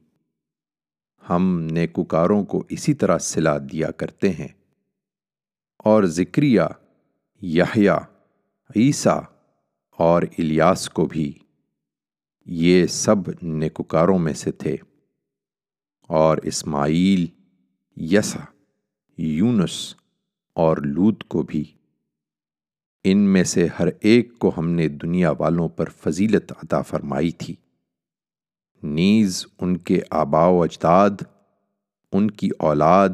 [1.30, 4.48] ہم نیکوکاروں کو اسی طرح صلا دیا کرتے ہیں۔
[5.78, 6.62] اور ذکریہ
[7.42, 8.00] یحییٰ،
[8.76, 9.22] عیسیٰ
[9.92, 11.34] اور الیاس کو بھی۔
[12.46, 14.76] یہ سب نیکوکاروں میں سے تھے۔
[16.02, 17.26] اور اسماعیل
[17.96, 18.40] یسا
[19.18, 19.96] یونس
[20.54, 21.79] اور لوت کو بھی۔
[23.04, 27.56] ان میں سے ہر ایک کو ہم نے دنیا والوں پر فضیلت عطا فرمائی تھی۔
[28.84, 31.10] نیز ان کے آبا و اجداد،
[32.12, 33.10] ان کی اولاد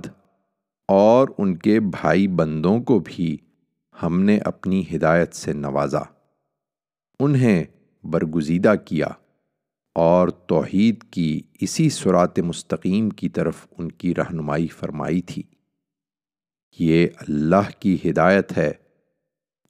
[0.88, 3.38] اور ان کے بھائی بندوں کو بھی
[4.04, 6.02] ہم نے اپنی ہدایت سے نوازا۔
[7.20, 7.64] انہیں
[8.04, 9.08] برگزیدہ کیا
[9.96, 15.44] اور توحید کی اسی سرات مستقیم کی طرف ان کی رہنمائی فرمائی تھی۔
[16.80, 18.72] یہ اللہ کی ہدایت ہے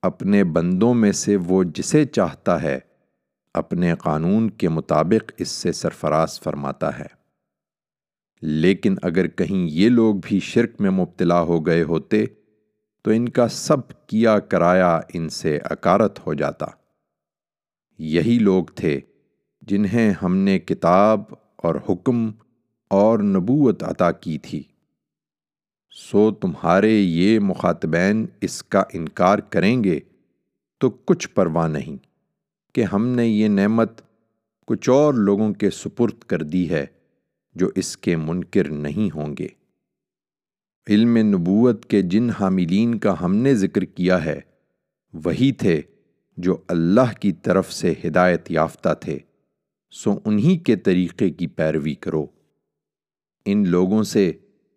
[0.06, 2.80] اپنے بندوں میں سے وہ جسے چاہتا ہے،
[3.54, 7.26] اپنے قانون کے مطابق اس سے سرفراز فرماتا ہے۔
[8.42, 12.26] لیکن اگر کہیں یہ لوگ بھی شرک میں مبتلا ہو گئے ہوتے،
[13.02, 16.66] تو ان کا سب کیا کرایا ان سے اکارت ہو جاتا۔
[18.00, 19.00] یہی لوگ تھے
[19.62, 21.22] جنہیں ہم نے کتاب
[21.56, 22.32] اور حکم
[22.90, 24.64] اور نبوت عطا کی تھی۔
[25.98, 30.00] سو تمہارے یہ مخاطبین اس کا انکار کریں گے
[30.78, 31.98] تو کچھ پرواہ نہیں
[32.76, 34.02] کہ ہم نے یہ نعمت
[34.68, 36.86] کچھ اور لوگوں کے سپرد کر دی ہے
[37.56, 39.48] جو اس کے منکر نہیں ہوں گے۔
[40.90, 44.40] علم نبوت کے جن حاملین کا ہم نے ذکر کیا ہے،
[45.14, 45.82] وہی تھے
[46.38, 49.20] جو اللہ کی طرف سے ہدایت یافتہ تھے۔
[49.92, 52.26] سو انہی کے طریقے کی پیروی کرو۔
[53.46, 54.32] ان لوگوں سے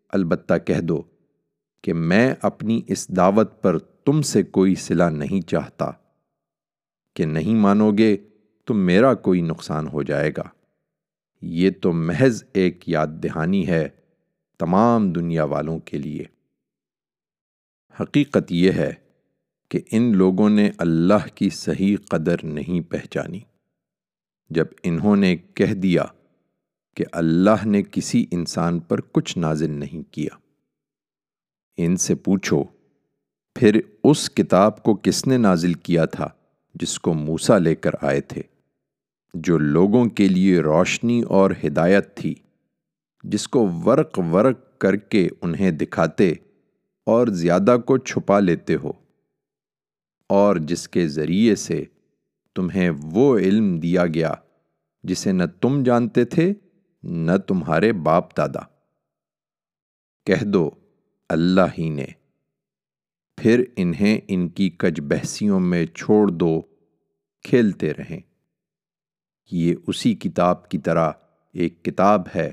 [0.08, 1.02] البتہ کہہ دو
[1.82, 5.90] کہ میں اپنی اس دعوت پر تم سے کوئی صلہ نہیں چاہتا۔
[7.14, 8.16] کہ نہیں مانو گے
[8.64, 10.42] تو میرا کوئی نقصان ہو جائے گا۔
[11.42, 13.88] یہ تو محض ایک یاد دہانی ہے
[14.58, 16.24] تمام دنیا والوں کے لیے۔
[18.00, 18.92] حقیقت یہ ہے
[19.68, 23.40] کہ ان لوگوں نے اللہ کی صحیح قدر نہیں پہچانی۔
[24.50, 26.04] جب انہوں نے کہہ دیا
[26.98, 30.36] کہ اللہ نے کسی انسان پر کچھ نازل نہیں کیا۔
[31.76, 32.64] ان سے پوچھو،
[33.54, 36.28] پھر اس کتاب کو کس نے نازل کیا تھا
[36.74, 38.42] جس کو موسا لے کر آئے تھے،
[39.34, 42.34] جو لوگوں کے لیے روشنی اور ہدایت تھی،
[43.24, 46.32] جس کو ورق ورق کر کے انہیں دکھاتے
[47.06, 48.92] اور زیادہ کو چھپا لیتے ہو؟
[50.28, 51.84] اور جس کے ذریعے سے
[52.54, 54.34] تمہیں وہ علم دیا گیا
[55.02, 56.54] جسے نہ تم جانتے تھے
[57.02, 58.60] نہ تمہارے باپ دادا۔
[60.26, 60.70] کہہ دو
[61.28, 62.06] اللہ ہی نے۔
[63.36, 66.60] پھر انہیں ان کی کج بحثیوں میں چھوڑ دو،
[67.42, 68.20] کھیلتے رہیں۔
[69.50, 71.12] یہ اسی کتاب کی طرح
[71.52, 72.52] ایک کتاب ہے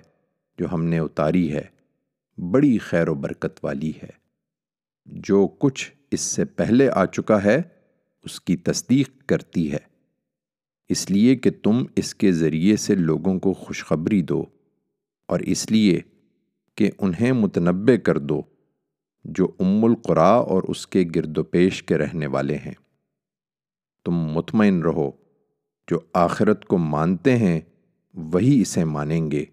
[0.58, 1.64] جو ہم نے اتاری ہے،
[2.52, 4.10] بڑی خیر و برکت والی ہے۔
[5.06, 7.62] جو کچھ اس سے پہلے آ چکا ہے،
[8.24, 9.95] اس کی تصدیق کرتی ہے۔
[10.90, 14.46] اس لیے کہ تم اس کے ذریعے سے لوگوں کو خوشخبری دو
[15.28, 16.00] اور اس لیے
[16.76, 18.42] کہ انہیں متنبع کر دو
[19.24, 22.74] جو ام القرا اور اس کے گرد و پیش کے رہنے والے ہیں۔
[24.06, 25.12] تم مطمئن رہو،
[25.92, 27.62] جو آخرت کو مانتے ہیں،
[28.14, 29.46] وہی اسے مانیں گے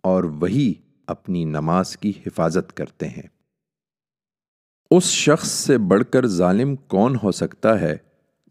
[0.00, 0.74] اور وہی
[1.06, 3.28] اپنی نماز کی حفاظت کرتے ہیں۔
[4.90, 7.96] اس شخص سے بڑھ کر ظالم کون ہو سکتا ہے؟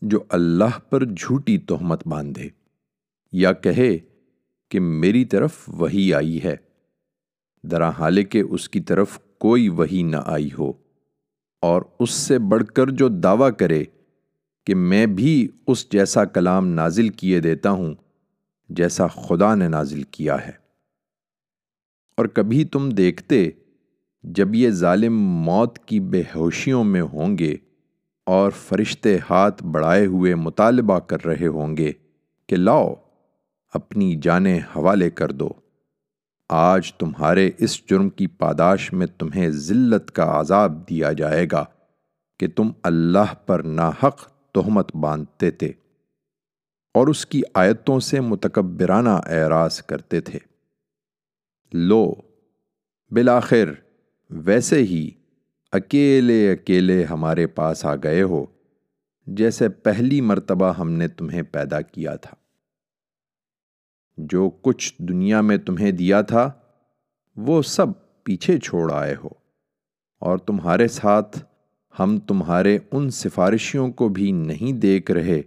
[0.02, 2.48] جو اللہ پر جھوٹی تہمت باندھے
[3.34, 3.98] یا کہے
[4.72, 6.56] کہ میری طرف وہی آئی ہے
[7.64, 10.72] درا حال کہ اس کی طرف کوئی وہی نہ آئی ہو،
[11.64, 13.84] اور اس سے بڑھ کر جو دعویٰ کرے
[14.68, 17.94] کہ میں بھی اس جیسا کلام نازل کیے دیتا ہوں
[18.70, 20.52] جیسا خدا نے نازل کیا ہے۔
[22.18, 23.50] اور کبھی تم دیکھتے
[24.24, 27.56] جب یہ ظالم موت کی بے ہوشیوں میں ہوں گے
[28.28, 31.92] اور فرشتے ہاتھ بڑھائے ہوئے مطالبہ کر رہے ہوں گے
[32.48, 32.94] کہ لاؤ،
[33.74, 35.50] اپنی جانیں حوالے کر دو۔
[36.50, 41.66] آج تمہارے اس جرم کی پاداش میں تمہیں ذلت کا عذاب دیا جائے گا
[42.40, 45.72] کہ تم اللہ پر ناحق تہمت باندھتے تھے
[46.94, 50.40] اور اس کی آیتوں سے متکبرانہ اعراض کرتے تھے۔
[51.74, 52.14] لو،
[53.12, 53.70] بالآخر
[54.30, 55.10] ویسے ہی
[55.72, 58.46] اکیلے اکیلے ہمارے پاس آ گئے ہو،
[59.28, 62.36] جیسے پہلی مرتبہ ہم نے تمہیں پیدا کیا تھا۔
[64.18, 66.52] جو کچھ دنیا میں تمہیں دیا تھا،
[67.36, 67.86] وہ سب
[68.24, 69.30] پیچھے چھوڑ آئے ہو،
[70.20, 71.40] اور تمہارے ساتھ
[72.00, 75.42] ہم تمہارے ان سفارشیوں کو بھی نہیں دیکھ رہے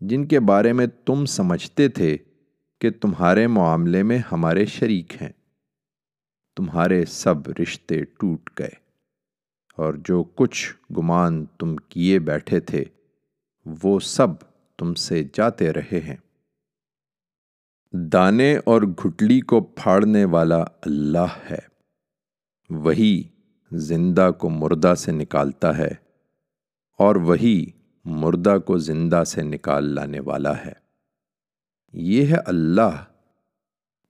[0.00, 2.16] جن کے بارے میں تم سمجھتے تھے
[2.80, 5.32] کہ تمہارے معاملے میں ہمارے شریک ہیں۔
[6.56, 8.85] تمہارے سب رشتے ٹوٹ گئے۔
[9.76, 12.84] اور جو کچھ گمان تم کیے بیٹھے تھے،
[13.82, 14.26] وہ سب
[14.78, 16.16] تم سے جاتے رہے ہیں۔
[17.92, 21.58] دانے اور گھٹلی کو پھاڑنے والا اللہ ہے۔
[22.70, 23.22] وہی
[23.72, 25.90] زندہ کو مردہ سے نکالتا ہے
[26.98, 27.66] اور وہی
[28.04, 30.72] مردہ کو زندہ سے نکال لانے والا ہے۔
[31.92, 33.04] یہ ہے اللہ۔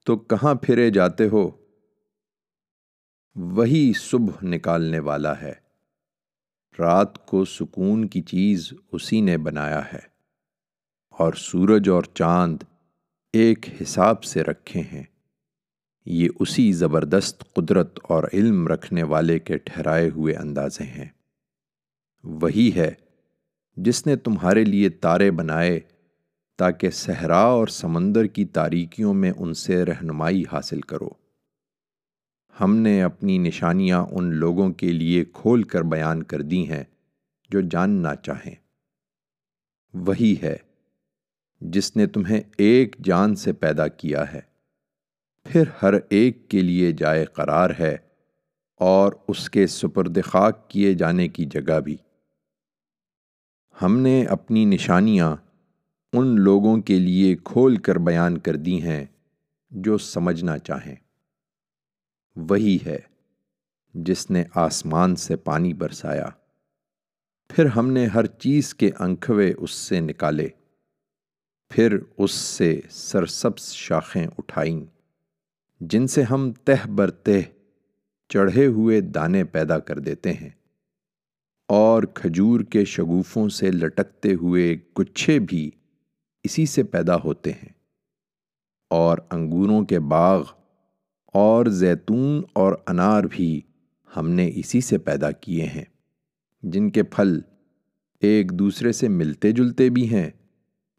[0.05, 1.51] تو کہاں پھرے جاتے ہو؟
[3.37, 5.53] وہی صبح نکالنے والا ہے۔
[6.79, 9.99] رات کو سکون کی چیز اسی نے بنایا ہے۔
[11.11, 12.57] اور سورج اور چاند
[13.33, 15.03] ایک حساب سے رکھے ہیں۔
[16.07, 21.09] یہ اسی زبردست قدرت اور علم رکھنے والے کے ٹھہرائے ہوئے اندازے ہیں۔
[22.25, 22.93] وہی ہے
[23.77, 25.81] جس نے تمہارے لیے تارے بنائے
[26.59, 31.26] تاکہ صحرا اور سمندر کی تاریکیوں میں ان سے رہنمائی حاصل کرو۔
[32.61, 36.85] ہم نے اپنی نشانیاں ان لوگوں کے لیے کھول کر بیان کر دی ہیں
[37.51, 38.55] جو جاننا چاہیں۔
[39.95, 40.57] وہی ہے
[41.61, 44.41] جس نے تمہیں ایک جان سے پیدا کیا ہے۔
[45.45, 47.97] پھر ہر ایک کے لیے جائے قرار ہے
[48.77, 51.97] اور اس کے سپرد خاک کیے جانے کی جگہ بھی۔
[53.83, 55.37] ہم نے اپنی نشانیاں
[56.13, 59.05] ان لوگوں کے لیے کھول کر بیان کر دی ہیں
[59.71, 60.97] جو سمجھنا چاہیں۔
[62.37, 62.99] وہی ہے
[63.95, 66.29] جس نے آسمان سے پانی برسایا۔
[67.49, 70.49] پھر ہم نے ہر چیز کے انکھوے اس سے نکالے۔
[71.71, 74.85] پھر اس سے سرسبس شاخیں اٹھائیں۔
[75.81, 77.31] جن سے ہم تہ بر تہ
[78.29, 80.51] چڑھے ہوئے دانے پیدا کر دیتے ہیں۔
[81.69, 85.71] اور کھجور کے شگوفوں سے لٹکتے ہوئے گچھے بھی
[86.43, 87.73] اسی سے پیدا ہوتے ہیں۔
[88.91, 90.45] اور انگوروں کے باغ
[91.39, 93.61] اور زیتون اور انار بھی
[94.17, 95.85] ہم نے اسی سے پیدا کیے ہیں۔
[96.63, 97.41] جن کے پھل
[98.21, 100.31] ایک دوسرے سے ملتے جلتے بھی ہیں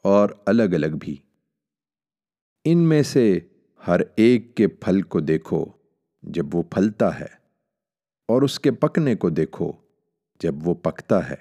[0.03, 1.15] اور الگ الگ بھی۔
[2.65, 3.39] ان میں سے
[3.87, 5.65] ہر ایک کے پھل کو دیکھو
[6.21, 7.33] جب وہ پھلتا ہے
[8.27, 9.71] اور اس کے پکنے کو دیکھو
[10.39, 11.35] جب وہ پکتا ہے۔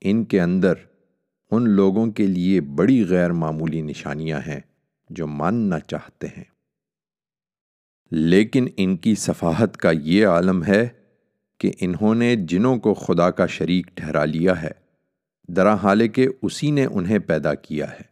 [0.00, 0.72] ان کے اندر
[1.50, 4.60] ان لوگوں کے لیے بڑی غیر معمولی نشانیاں ہیں
[5.10, 6.59] جو ماننا چاہتے ہیں۔
[8.10, 10.88] لیکن ان کی صفاحت کا یہ عالم ہے
[11.58, 14.70] کہ انہوں نے جنوں کو خدا کا شریک ٹھہرا لیا ہے،
[15.48, 18.10] درا حال کہ اسی نے انہیں پیدا کیا ہے۔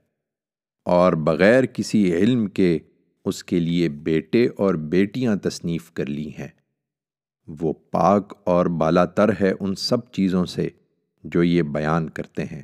[0.84, 2.78] اور بغیر کسی علم کے
[3.24, 6.48] اس کے لیے بیٹے اور بیٹیاں تصنیف کر لی ہیں۔
[7.60, 10.68] وہ پاک اور بالا تر ہے ان سب چیزوں سے
[11.24, 12.62] جو یہ بیان کرتے ہیں۔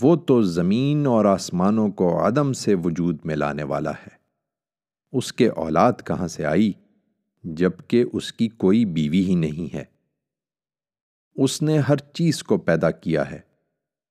[0.00, 4.17] وہ تو زمین اور آسمانوں کو عدم سے وجود میں لانے والا ہے۔
[5.12, 6.72] اس کے اولاد کہاں سے آئی
[7.44, 9.84] جبکہ اس کی کوئی بیوی ہی نہیں ہے؟
[11.36, 13.40] اس نے ہر چیز کو پیدا کیا ہے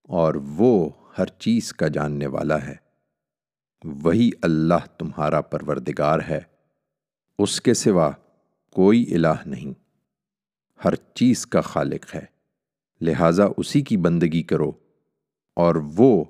[0.03, 2.75] اور وہ ہر چیز کا جاننے والا ہے۔
[4.03, 6.39] وہی اللہ تمہارا پروردگار ہے۔
[7.39, 8.11] اس کے سوا
[8.71, 9.73] کوئی الہ نہیں۔
[10.85, 12.25] ہر چیز کا خالق ہے۔
[13.01, 14.71] لہٰذا اسی کی بندگی کرو
[15.53, 16.23] اور وہ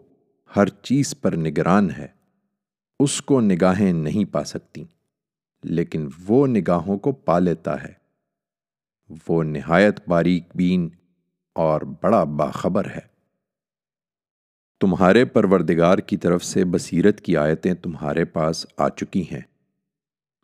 [0.56, 2.17] ہر چیز پر نگران ہے۔
[3.00, 4.84] اس کو نگاہیں نہیں پا سکتی،
[5.64, 7.94] لیکن وہ نگاہوں کو پا لیتا ہے۔
[9.28, 10.90] وہ نہایت باریک بین
[11.56, 13.06] اور بڑا باخبر ہے۔
[14.82, 19.42] تمہارے پروردگار کی طرف سے بصیرت کی آیتیں تمہارے پاس آ چکی ہیں۔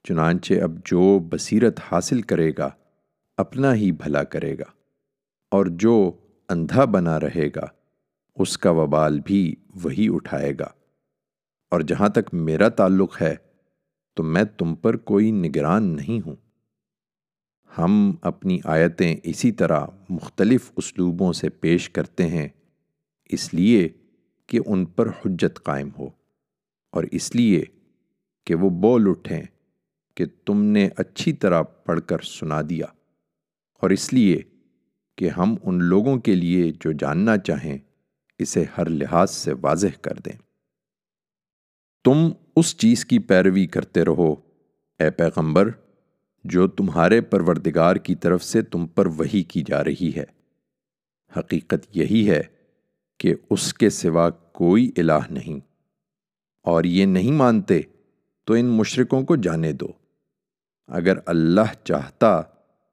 [0.03, 2.69] چنانچہ اب جو بصیرت حاصل کرے گا،
[3.37, 4.71] اپنا ہی بھلا کرے گا،
[5.51, 6.11] اور جو
[6.49, 7.67] اندھا بنا رہے گا،
[8.35, 10.67] اس کا وبال بھی وہی اٹھائے گا۔
[11.73, 13.35] اور جہاں تک میرا تعلق ہے،
[14.17, 16.35] تو میں تم پر کوئی نگران نہیں ہوں۔
[17.71, 22.47] ہم اپنی آیتیں اسی طرح مختلف اسلوبوں سے پیش کرتے ہیں،
[23.29, 23.87] اس لیے
[24.49, 26.09] کہ ان پر حجت قائم ہو،
[26.93, 27.63] اور اس لیے
[28.47, 29.41] کہ وہ بول اٹھیں
[30.17, 32.85] کہ تم نے اچھی طرح پڑھ کر سنا دیا،
[33.81, 34.41] اور اس لیے
[35.17, 37.77] کہ ہم ان لوگوں کے لیے جو جاننا چاہیں،
[38.39, 40.37] اسے ہر لحاظ سے واضح کر دیں۔
[42.03, 44.33] تم اس چیز کی پیروی کرتے رہو۔
[44.99, 45.69] اے پیغمبر،
[46.43, 50.23] جو تمہارے پروردگار کی طرف سے تم پر وہی کی جا رہی ہے۔
[51.39, 52.41] حقیقت یہی ہے
[53.19, 55.59] کہ اس کے سوا کوئی الہ نہیں۔
[56.63, 57.81] اور یہ نہیں مانتے
[58.45, 59.87] تو ان مشرکوں کو جانے دو۔
[60.87, 62.41] اگر اللہ چاہتا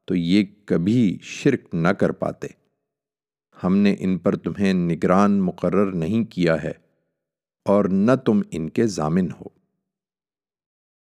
[0.04, 2.46] تو یہ کبھی شرک نہ کر پاتے۔
[3.64, 6.89] ہم نے ان پر تمہیں نگران مقرر نہیں کیا ہے۔
[7.64, 9.48] اور نہ تم ان کے ضامن ہو۔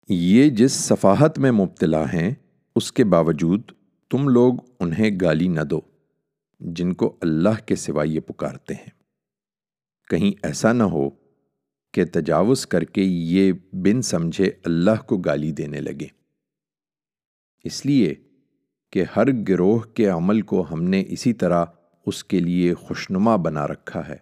[0.09, 2.35] یہ جس صفاحت میں مبتلا ہیں،
[2.75, 3.61] اس کے باوجود
[4.09, 5.81] تم لوگ انہیں گالی نہ دو،
[6.59, 8.89] جن کو اللہ کے سوا یہ پکارتے ہیں۔
[10.09, 11.09] کہیں ایسا نہ ہو
[11.93, 16.07] کہ تجاوز کر کے یہ بن سمجھے اللہ کو گالی دینے لگے۔
[17.63, 18.15] اس لیے
[18.91, 21.65] کہ ہر گروہ کے عمل کو ہم نے اسی طرح
[22.05, 24.17] اس کے لیے خوشنما بنا رکھا ہے۔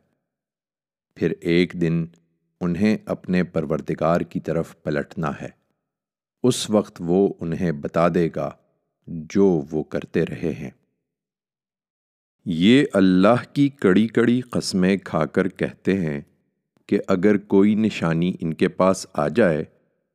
[1.16, 2.06] پھر ایک دن
[2.64, 5.50] انہیں اپنے پروردگار کی طرف پلٹنا ہے۔
[6.44, 8.52] اس وقت وہ انہیں بتا دے گا
[9.08, 10.70] جو وہ کرتے رہے ہیں۔
[12.46, 16.22] یہ اللہ کی کڑی کڑی قسمیں کھا کر کہتے ہیں
[16.88, 19.64] کہ اگر کوئی نشانی ان کے پاس آ جائے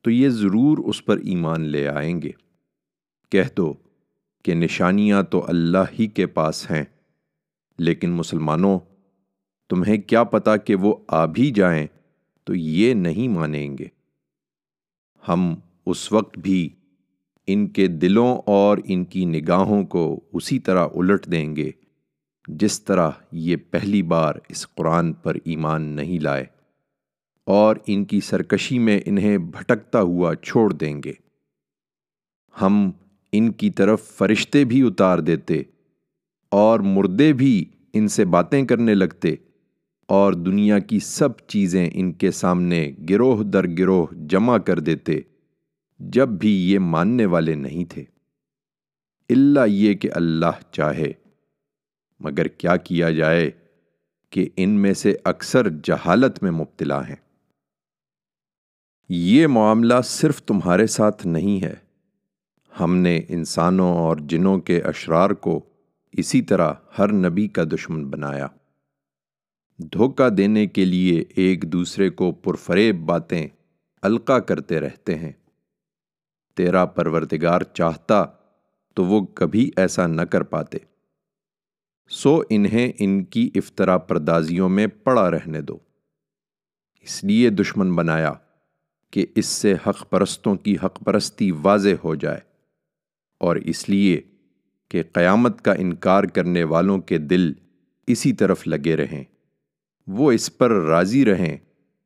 [0.02, 2.30] تو یہ ضرور اس پر ایمان لے آئیں گے۔
[3.30, 3.74] کہہ دو
[4.44, 6.84] کہ نشانیاں تو اللہ ہی کے پاس ہیں،
[7.78, 8.78] لیکن مسلمانوں،
[9.68, 11.86] تمہیں کیا پتا کہ وہ آ بھی جائیں
[12.48, 13.84] تو یہ نہیں مانیں گے۔
[15.28, 15.54] ہم
[15.86, 16.68] اس وقت بھی
[17.46, 21.70] ان کے دلوں اور ان کی نگاہوں کو اسی طرح الٹ دیں گے
[22.48, 26.44] جس طرح یہ پہلی بار اس قرآن پر ایمان نہیں لائے
[27.44, 31.12] اور ان کی سرکشی میں انہیں بھٹکتا ہوا چھوڑ دیں گے۔
[32.60, 32.90] ہم
[33.32, 35.62] ان کی طرف فرشتے بھی اتار دیتے
[36.48, 39.34] اور مردے بھی ان سے باتیں کرنے لگتے
[40.08, 45.20] اور دنیا کی سب چیزیں ان کے سامنے گروہ در گروہ جمع کر دیتے
[45.98, 48.04] جب بھی یہ ماننے والے نہیں تھے۔
[49.30, 51.12] اللہ یہ کہ اللہ چاہے۔
[52.20, 53.50] مگر کیا کیا جائے
[54.30, 57.16] کہ ان میں سے اکثر جہالت میں مبتلا ہیں۔
[59.08, 61.74] یہ معاملہ صرف تمہارے ساتھ نہیں ہے۔
[62.80, 65.60] ہم نے انسانوں اور جنوں کے اشرار کو
[66.12, 68.46] اسی طرح ہر نبی کا دشمن بنایا۔
[69.78, 73.48] دھوکہ دینے کے لیے ایک دوسرے کو پرفریب باتیں
[74.02, 75.32] القا کرتے رہتے ہیں۔
[76.56, 78.24] تیرا پروردگار چاہتا
[78.94, 80.78] تو وہ کبھی ایسا نہ کر پاتے۔
[82.10, 85.78] سو انہیں ان کی افطرا پردازیوں میں پڑا رہنے دو۔
[87.00, 88.32] اس لیے دشمن بنایا
[89.10, 92.40] کہ اس سے حق پرستوں کی حق پرستی واضح ہو جائے
[93.38, 94.20] اور اس لیے
[94.88, 97.52] کہ قیامت کا انکار کرنے والوں کے دل
[98.06, 99.24] اسی طرف لگے رہیں۔
[100.08, 101.56] وہ اس پر راضی رہیں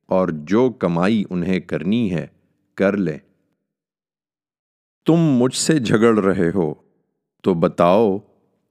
[0.07, 2.27] اور جو کمائی انہیں کرنی ہے،
[2.75, 3.19] کر لیں
[5.07, 6.75] تم مجھ سے جھگڑ رہے ہو،
[7.43, 8.19] تو بتاؤ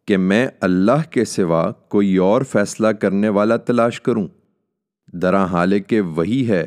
[0.06, 4.28] کہ میں اللہ کے سوا کوئی اور فیصلہ کرنے والا تلاش کروں۔
[5.14, 6.66] درا حال کہ وہی ہے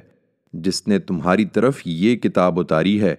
[0.53, 3.15] جس نے تمہاری طرف یہ کتاب اتاری ہے،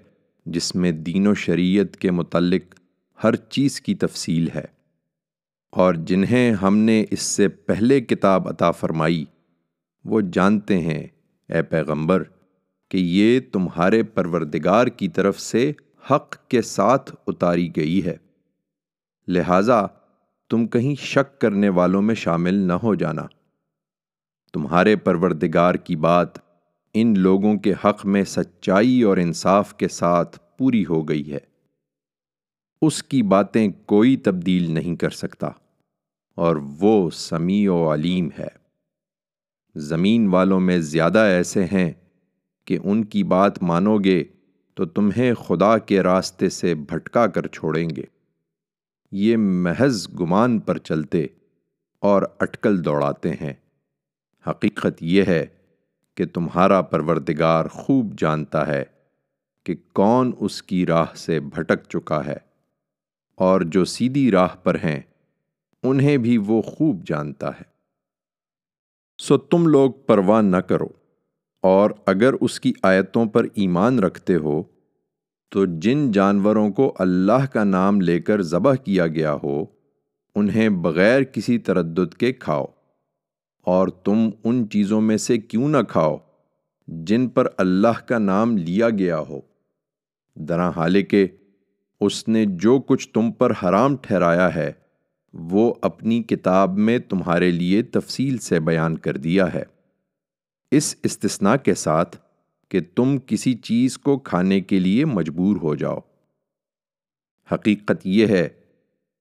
[0.46, 2.76] جس میں دین و شریعت کے متعلق
[3.24, 4.66] ہر چیز کی تفصیل ہے۔
[5.72, 9.26] اور جنہیں ہم نے اس سے پہلے کتاب عطا فرمائی۔
[10.06, 11.08] وہ جانتے ہیں،
[11.50, 12.24] اے پیغمبر،
[12.90, 15.72] کہ یہ تمہارے پروردگار کی طرف سے
[16.12, 18.18] حق کے ساتھ اتاری گئی ہے۔
[19.28, 19.86] لہذا
[20.50, 23.22] تم کہیں شک کرنے والوں میں شامل نہ ہو جانا۔
[24.54, 26.28] تمہارے پروردگار کی بات
[26.94, 31.40] ان لوگوں کے حق میں سچائی اور انصاف کے ساتھ پوری ہو گئی ہے۔
[32.82, 35.50] اس کی باتیں کوئی تبدیل نہیں کر سکتا
[36.36, 38.65] اور وہ سمیع و علیم ہے۔
[39.76, 41.92] زمین والوں میں زیادہ ایسے ہیں
[42.66, 44.24] کہ ان کی بات مانو گے
[44.74, 48.04] تو تمہیں خدا کے راستے سے بھٹکا کر چھوڑیں گے۔
[49.12, 51.26] یہ محض گمان پر چلتے
[52.00, 53.54] اور اٹکل دوڑاتے ہیں۔
[54.50, 55.46] حقیقت یہ ہے
[56.16, 58.84] کہ تمہارا پروردگار خوب جانتا ہے
[59.64, 62.38] کہ کون اس کی راہ سے بھٹک چکا ہے
[63.36, 65.02] اور جو سیدھی راہ پر ہیں،
[65.84, 67.75] انہیں بھی وہ خوب جانتا ہے۔
[69.18, 70.88] سو تم لوگ پرواہ نہ کرو۔
[71.62, 74.64] اور اگر اس کی آیتوں پر ایمان رکھتے ہو،
[75.50, 79.66] تو جن جانوروں کو اللہ کا نام لے کر ذبح کیا گیا ہو،
[80.36, 82.66] انہیں بغیر کسی تردد کے کھاؤ۔
[83.62, 86.18] اور تم ان چیزوں میں سے کیوں نہ کھاؤ
[86.88, 89.42] جن پر اللہ کا نام لیا گیا ہو۔
[90.36, 91.28] درا حال کہ
[92.02, 94.72] اس نے جو کچھ تم پر حرام ٹھہرایا ہے
[95.36, 99.64] وہ اپنی کتاب میں تمہارے لیے تفصیل سے بیان کر دیا ہے۔
[100.72, 102.18] اس استثناء کے ساتھ
[102.70, 106.00] کہ تم کسی چیز کو کھانے کے لیے مجبور ہو جاؤ۔
[107.52, 108.50] حقیقت یہ ہے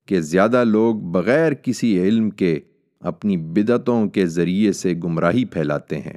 [0.07, 2.61] کہ زیادہ لوگ بغیر کسی علم کے
[3.01, 6.17] اپنی بدعتوں کے ذریعے سے گمراہی پھیلاتے ہیں۔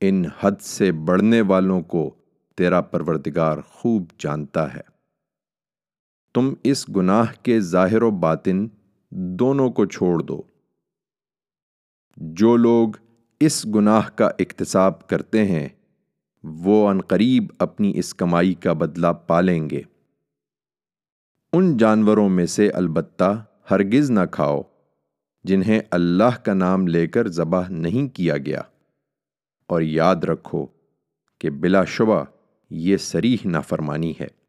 [0.00, 2.14] ان حد سے بڑھنے والوں کو
[2.56, 4.95] تیرا پروردگار خوب جانتا ہے۔
[6.36, 8.66] تم اس گناہ کے ظاہر و باطن
[9.10, 10.42] دونوں کو چھوڑ دو۔
[12.16, 12.88] جو لوگ
[13.40, 15.68] اس گناہ کا اقتصاب کرتے ہیں،
[16.44, 19.82] وہ عنقریب اپنی اس کمائی کا بدلہ پالیں گے۔
[21.52, 24.62] ان جانوروں میں سے البتہ ہرگز نہ کھاؤ،
[25.44, 28.62] جنہیں اللہ کا نام لے کر ذبح نہیں کیا گیا۔
[29.66, 30.66] اور یاد رکھو
[31.38, 32.24] کہ بلا شبہ
[32.70, 34.45] یہ سریح نافرمانی ہے۔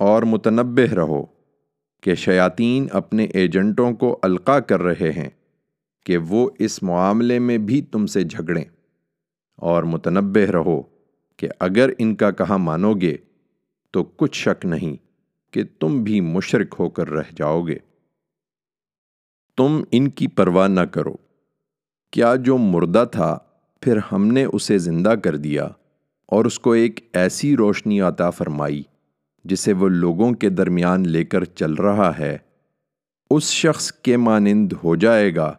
[0.00, 1.26] اور متنبع رہو
[2.00, 5.30] کہ شیاطین اپنے ایجنٹوں کو القا کر رہے ہیں
[6.06, 8.64] کہ وہ اس معاملے میں بھی تم سے جھگڑیں۔
[9.56, 10.82] اور متنبع رہو
[11.36, 13.16] کہ اگر ان کا کہا مانو گے
[13.90, 14.96] تو کچھ شک نہیں
[15.52, 17.78] کہ تم بھی مشرک ہو کر رہ جاؤ گے
[19.56, 21.14] تم ان کی پرواہ نہ کرو۔
[22.10, 23.38] کیا جو مردہ تھا
[23.80, 25.64] پھر ہم نے اسے زندہ کر دیا
[26.26, 28.82] اور اس کو ایک ایسی روشنی عطا فرمائی
[29.44, 32.38] جسے وہ لوگوں کے درمیان لے کر چل رہا ہے،
[33.30, 35.54] اس شخص کے مانند ہو جائے گا،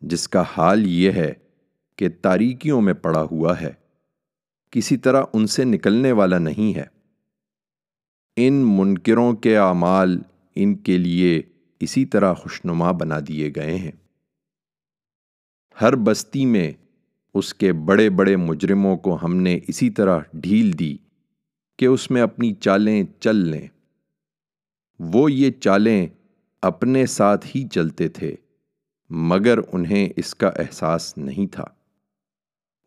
[0.00, 1.32] جس کا حال یہ ہے
[1.96, 3.72] کہ تاریکیوں میں پڑا ہوا ہے۔
[4.70, 6.84] کسی طرح ان سے نکلنے والا نہیں ہے۔
[8.36, 10.18] ان منکروں کے اعمال
[10.54, 11.42] ان کے لیے
[11.80, 13.90] اسی طرح خوشنما بنا دیے گئے ہیں۔
[15.80, 16.72] ہر بستی میں
[17.34, 20.96] اس کے بڑے بڑے مجرموں کو ہم نے اسی طرح ڈھیل دی۔
[21.76, 23.68] کہ اس میں اپنی چالیں چل لیں۔
[24.98, 26.06] وہ یہ چالیں
[26.62, 28.34] اپنے ساتھ ہی چلتے تھے،
[29.10, 31.64] مگر انہیں اس کا احساس نہیں تھا۔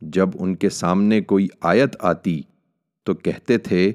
[0.01, 2.41] جب ان کے سامنے کوئی آیت آتی
[3.03, 3.93] تو کہتے تھے،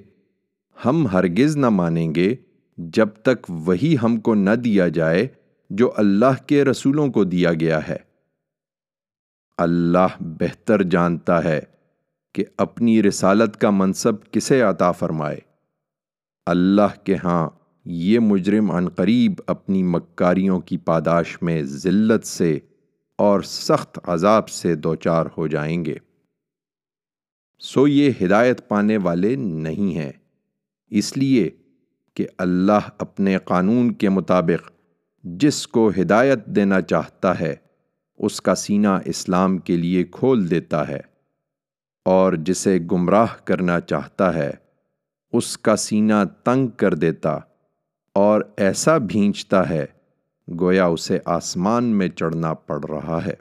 [0.84, 2.36] ہم ہرگز نہ مانیں گے
[2.78, 5.28] جب تک وہی ہم کو نہ دیا جائے
[5.70, 7.96] جو اللہ کے رسولوں کو دیا گیا ہے۔
[9.58, 11.60] اللہ بہتر جانتا ہے۔
[12.32, 15.38] کہ اپنی رسالت کا منصب کسے عطا فرمائے۔
[16.46, 17.50] اللہ کے ہاں
[17.84, 22.58] یہ مجرم عنقریب اپنی مکاریوں کی پاداش میں ذلت سے
[23.16, 25.94] اور سخت عذاب سے دوچار ہو جائیں گے۔
[27.60, 30.12] سو یہ ہدایت پانے والے نہیں ہیں۔
[30.90, 31.50] اس لیے
[32.14, 34.70] کہ اللہ اپنے قانون کے مطابق
[35.24, 37.54] جس کو ہدایت دینا چاہتا ہے،
[38.18, 41.11] اس کا سینہ اسلام کے لیے کھول دیتا ہے۔
[42.04, 44.50] اور جسے گمراہ کرنا چاہتا ہے،
[45.32, 47.38] اس کا سینہ تنگ کر دیتا
[48.14, 49.86] اور ایسا بھینچتا ہے،
[50.60, 53.34] گویا اسے آسمان میں چڑھنا پڑ رہا ہے۔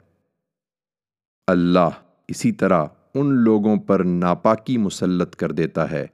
[1.46, 1.88] اللہ
[2.28, 6.06] اسی طرح ان لوگوں پر ناپاکی مسلط کر دیتا ہے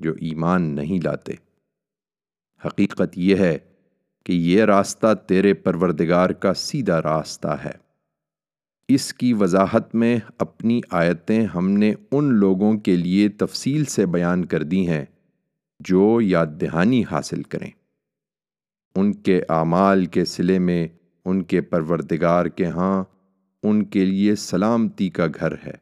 [0.00, 1.32] جو ایمان نہیں لاتے۔
[2.64, 3.58] حقیقت یہ ہے
[4.24, 7.85] کہ یہ راستہ تیرے پروردگار کا سیدھا راستہ ہے۔
[8.88, 14.44] اس کی وضاحت میں اپنی آیتیں ہم نے ان لوگوں کے لیے تفصیل سے بیان
[14.44, 15.04] کر دی ہیں
[15.80, 17.70] جو یاد دہانی حاصل کریں۔
[18.94, 20.88] ان کے اعمال کے سلے میں
[21.24, 23.04] ان کے پروردگار کے ہاں
[23.62, 25.74] ان کے لیے سلامتی کا گھر ہے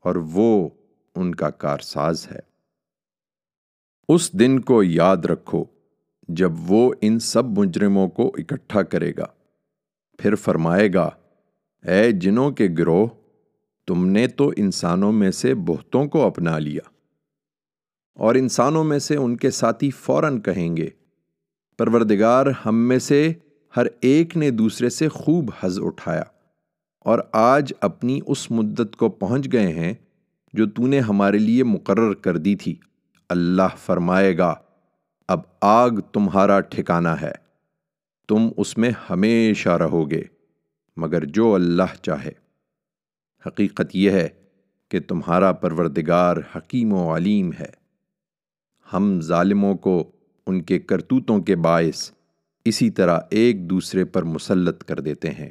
[0.00, 0.68] اور وہ
[1.14, 2.40] ان کا کارساز ہے۔
[4.08, 5.64] اس دن کو یاد رکھو
[6.28, 9.26] جب وہ ان سب مجرموں کو اکٹھا کرے گا۔
[10.18, 11.10] پھر فرمائے گا
[11.82, 13.06] اے جنوں کے گروہ،
[13.86, 16.80] تم نے تو انسانوں میں سے بہتوں کو اپنا لیا۔
[18.14, 20.88] اور انسانوں میں سے ان کے ساتھی فوراً کہیں گے،
[21.78, 23.32] پروردگار ہم میں سے
[23.76, 26.22] ہر ایک نے دوسرے سے خوب حز اٹھایا۔
[27.00, 29.94] اور آج اپنی اس مدت کو پہنچ گئے ہیں
[30.52, 32.76] جو تو نے ہمارے لیے مقرر کر دی تھی۔
[33.28, 34.54] اللہ فرمائے گا،
[35.28, 37.32] اب آگ تمہارا ٹھکانہ ہے،
[38.28, 40.22] تم اس میں ہمیشہ رہو گے۔
[40.96, 42.32] مگر جو اللہ چاہے۔
[43.46, 44.28] حقیقت یہ ہے
[44.88, 47.80] کہ تمہارا پروردگار حکیم و علیم ہے۔
[48.92, 50.10] ہم ظالموں کو
[50.46, 52.10] ان کے کرتوتوں کے باعث
[52.64, 55.50] اسی طرح ایک دوسرے پر مسلط کر دیتے ہیں۔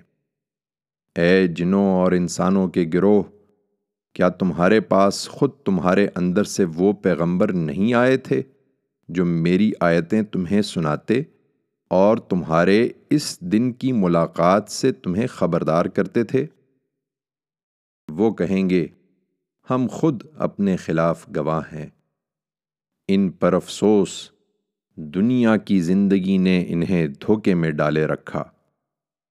[1.15, 3.23] اے جنوں اور انسانوں کے گروہ،
[4.13, 8.41] کیا تمہارے پاس خود تمہارے اندر سے وہ پیغمبر نہیں آئے تھے
[9.09, 11.21] جو میری آیتیں تمہیں سناتے؟
[11.89, 16.45] اور تمہارے اس دن کی ملاقات سے تمہیں خبردار کرتے تھے۔
[18.09, 18.87] وہ کہیں گے،
[19.69, 21.87] ہم خود اپنے خلاف گواہ ہیں۔
[23.07, 24.31] ان پر افسوس،
[24.95, 28.43] دنیا کی زندگی نے انہیں دھوکے میں ڈالے رکھا۔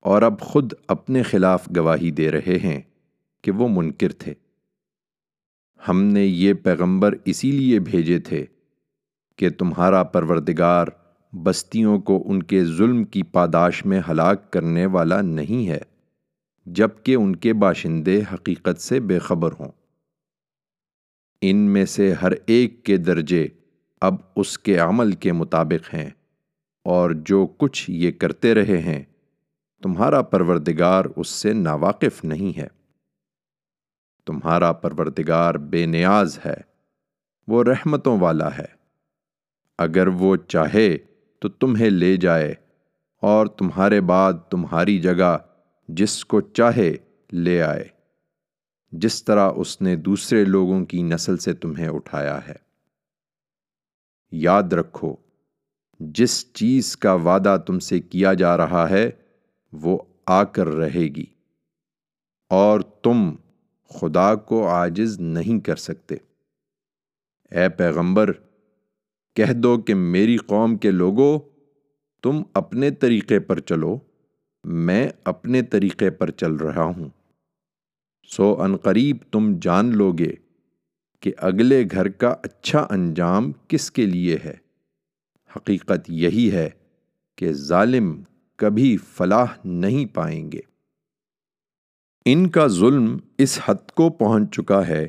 [0.01, 2.81] اور اب خود اپنے خلاف گواہی دے رہے ہیں
[3.43, 4.35] کہ وہ منکر تھے۔
[5.89, 8.47] ہم نے یہ پیغمبر اسی لیے بھیجے تھے
[9.37, 10.87] کہ تمہارا پروردگار
[11.33, 15.81] بستیوں کو ان کے ظلم کی پاداش میں ہلاک کرنے والا نہیں ہے
[16.67, 19.73] جبکہ ان کے باشندے حقیقت سے بے خبر ہوں۔
[21.43, 23.47] ان میں سے ہر ایک کے درجے
[24.03, 26.09] اب اس کے عمل کے مطابق ہیں،
[26.87, 29.03] اور جو کچھ یہ کرتے رہے ہیں،
[29.83, 32.69] تمہارا پروردگار اس سے ناواقف نہیں ہے۔
[34.27, 36.57] تمہارا پروردگار بے نیاز ہے،
[37.49, 38.67] وہ رحمتوں والا ہے۔
[39.79, 40.97] اگر وہ چاہے
[41.39, 42.55] تو تمہیں لے جائے
[43.23, 45.39] اور تمہارے بعد تمہاری جگہ
[45.89, 46.97] جس کو چاہے
[47.33, 47.85] لے آئے،
[48.93, 52.55] جس طرح اس نے دوسرے لوگوں کی نسل سے تمہیں اٹھایا ہے۔
[54.31, 55.17] یاد رکھو،
[56.01, 59.11] جس چیز کا وعدہ تم سے کیا جا رہا ہے،
[59.73, 61.27] وہ آ کر رہے گی۔
[62.49, 63.35] اور تم
[63.89, 66.15] خدا کو آجز نہیں کر سکتے۔
[67.51, 68.33] اے پیغمبر
[69.39, 71.39] کہہ دو کہ میری قوم کے لوگوں
[72.23, 73.99] تم اپنے طریقے پر چلو،
[74.65, 77.09] میں اپنے طریقے پر چل رہا ہوں۔
[78.29, 80.33] سو انقریب تم جان لو گے
[81.21, 84.55] کہ اگلے گھر کا اچھا انجام کس کے لیے ہے۔
[85.57, 86.71] حقیقت یہی ہے
[87.37, 88.23] کہ ظالم
[88.57, 90.61] کبھی فلاح نہیں پائیں گے۔
[92.25, 95.09] ان کا ظلم اس حد کو پہنچ چکا ہے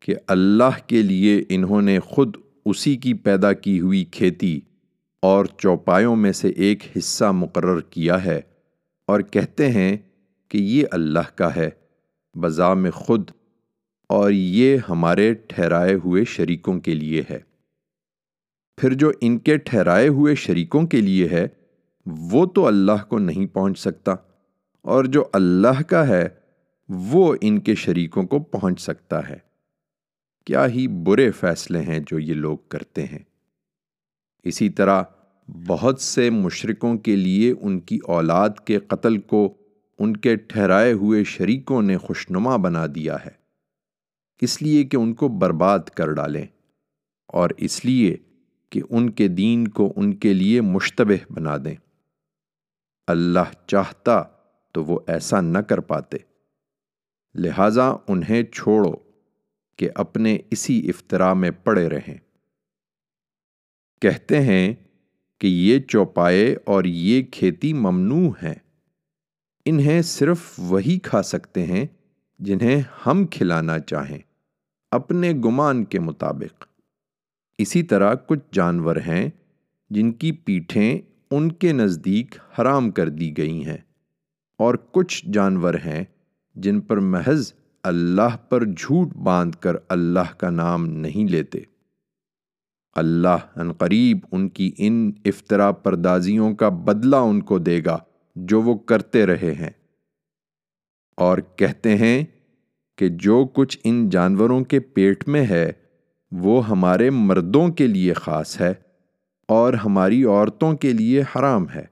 [0.00, 2.36] کہ اللہ کے لیے انہوں نے خود
[2.70, 4.58] اسی کی پیدا کی ہوئی کھیتی
[5.22, 8.40] اور چوپایوں میں سے ایک حصہ مقرر کیا ہے
[9.08, 9.96] اور کہتے ہیں
[10.50, 11.68] کہ یہ اللہ کا ہے
[12.34, 13.30] بذا میں خود،
[14.10, 17.38] اور یہ ہمارے ٹھہرائے ہوئے شریکوں کے لیے ہے۔
[18.78, 21.46] پھر جو ان کے ٹھہرائے ہوئے شریکوں کے لیے ہے،
[22.30, 24.14] وہ تو اللہ کو نہیں پہنچ سکتا،
[24.84, 26.26] اور جو اللہ کا ہے،
[26.88, 29.36] وہ ان کے شریکوں کو پہنچ سکتا ہے۔
[30.44, 33.18] کیا ہی برے فیصلے ہیں جو یہ لوگ کرتے ہیں۔
[34.42, 35.02] اسی طرح
[35.66, 39.54] بہت سے مشرکوں کے لیے ان کی اولاد کے قتل کو
[39.98, 43.30] ان کے ٹھہرائے ہوئے شریکوں نے خوشنما بنا دیا ہے۔
[44.40, 46.46] اس لیے کہ ان کو برباد کر ڈالیں
[47.26, 48.16] اور اس لیے
[48.70, 51.74] کہ ان کے دین کو ان کے لیے مشتبہ بنا دیں۔
[53.06, 54.22] اللہ چاہتا
[54.72, 56.16] تو وہ ایسا نہ کر پاتے۔
[57.34, 59.09] لہٰذا انہیں چھوڑو۔
[59.80, 62.16] کہ اپنے اسی افطرا میں پڑے رہیں۔
[64.02, 64.74] کہتے ہیں
[65.40, 68.54] کہ یہ چوپائے اور یہ کھیتی ممنوع ہیں۔
[69.66, 71.84] انہیں صرف وہی کھا سکتے ہیں
[72.40, 74.18] جنہیں ہم کھلانا چاہیں،
[74.92, 76.66] اپنے گمان کے مطابق۔
[77.58, 79.28] اسی طرح کچھ جانور ہیں
[79.90, 80.98] جن کی پیٹھیں
[81.30, 83.78] ان کے نزدیک حرام کر دی گئی ہیں،
[84.60, 86.04] اور کچھ جانور ہیں
[86.56, 87.52] جن پر محض
[87.82, 91.60] اللہ پر جھوٹ باندھ کر اللہ کا نام نہیں لیتے۔
[92.92, 97.98] اللہ ان قریب ان کی ان افطرا پردازیوں کا بدلہ ان کو دے گا
[98.36, 99.70] جو وہ کرتے رہے ہیں۔
[101.16, 102.24] اور کہتے ہیں
[102.98, 105.72] کہ جو کچھ ان جانوروں کے پیٹ میں ہے،
[106.32, 108.74] وہ ہمارے مردوں کے لیے خاص ہے
[109.48, 111.84] اور ہماری عورتوں کے لیے حرام ہے۔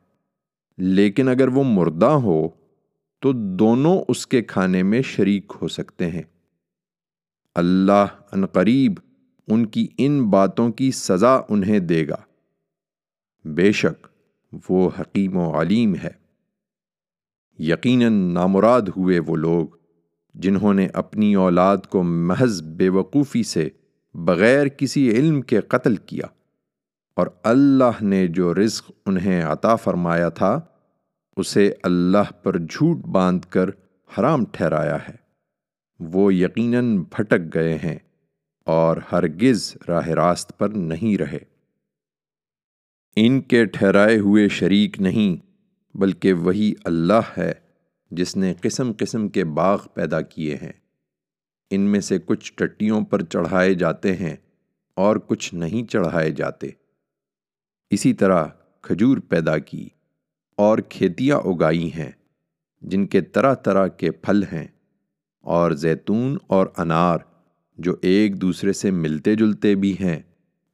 [0.79, 2.49] لیکن اگر وہ مردہ ہو
[3.21, 6.23] تو دونوں اس کے کھانے میں شریک ہو سکتے ہیں۔
[7.55, 8.93] اللہ ان قریب
[9.49, 12.17] ان کی ان باتوں کی سزا انہیں دے گا۔
[13.45, 14.07] بے شک
[14.69, 16.29] وہ حکیم و علیم ہے۔
[17.59, 19.67] یقیناً نامراد ہوئے وہ لوگ
[20.35, 23.69] جنہوں نے اپنی اولاد کو محض بے وقوفی سے
[24.15, 26.27] بغیر کسی علم کے قتل کیا
[27.15, 30.61] اور اللہ نے جو رزق انہیں عطا فرمایا تھا
[31.39, 33.69] اسے اللہ پر جھوٹ باندھ کر
[34.19, 35.15] حرام ٹھہرایا ہے۔
[35.99, 37.99] وہ یقیناً بھٹک گئے ہیں
[38.65, 41.39] اور ہرگز راہ راست پر نہیں رہے۔
[43.17, 45.47] ان کے ٹھہرائے ہوئے شریک نہیں،
[45.97, 47.53] بلکہ وہی اللہ ہے
[48.11, 50.73] جس نے قسم قسم کے باغ پیدا کیے ہیں۔
[51.71, 54.37] ان میں سے کچھ ٹٹیوں پر چڑھائے جاتے ہیں
[54.95, 56.69] اور کچھ نہیں چڑھائے جاتے۔
[57.91, 58.47] اسی طرح
[58.83, 59.89] کھجور پیدا کی۔
[60.59, 62.11] اور کھیتیاں اگائی ہیں،
[62.83, 64.67] جن کے طرح طرح کے پھل ہیں،
[65.45, 67.19] اور زیتون اور انار،
[67.79, 70.21] جو ایک دوسرے سے ملتے جلتے بھی ہیں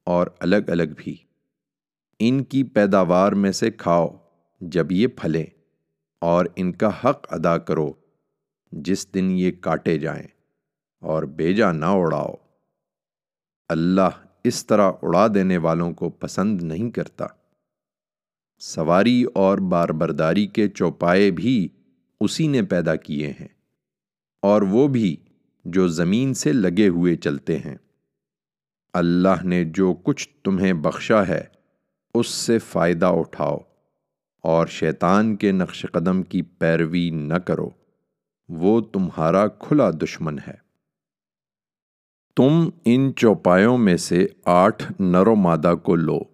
[0.06, 1.16] اور الگ الگ بھی۔
[2.20, 4.08] ان کی پیداوار میں سے کھاؤ
[4.60, 5.44] جب یہ پھلیں،
[6.22, 7.92] اور ان کا حق ادا کرو
[8.72, 10.26] جس دن یہ کاٹے جائیں،
[11.02, 12.34] اور بیجا نہ اڑاؤ۔
[13.70, 17.26] اللہ اس طرح اڑا دینے والوں کو پسند نہیں کرتا۔
[18.58, 21.68] سواری اور بار برداری کے چوپائے بھی
[22.20, 23.48] اسی نے پیدا کیے ہیں
[24.42, 25.16] اور وہ بھی
[25.64, 27.76] جو زمین سے لگے ہوئے چلتے ہیں۔
[28.92, 31.44] اللہ نے جو کچھ تمہیں بخشا ہے،
[32.14, 33.58] اس سے فائدہ اٹھاؤ
[34.42, 37.70] اور شیطان کے نقش قدم کی پیروی نہ کرو۔
[38.48, 40.64] وہ تمہارا کھلا دشمن ہے۔
[42.36, 46.33] تم ان چوپایوں میں سے آٹھ نر و مادہ کو لو۔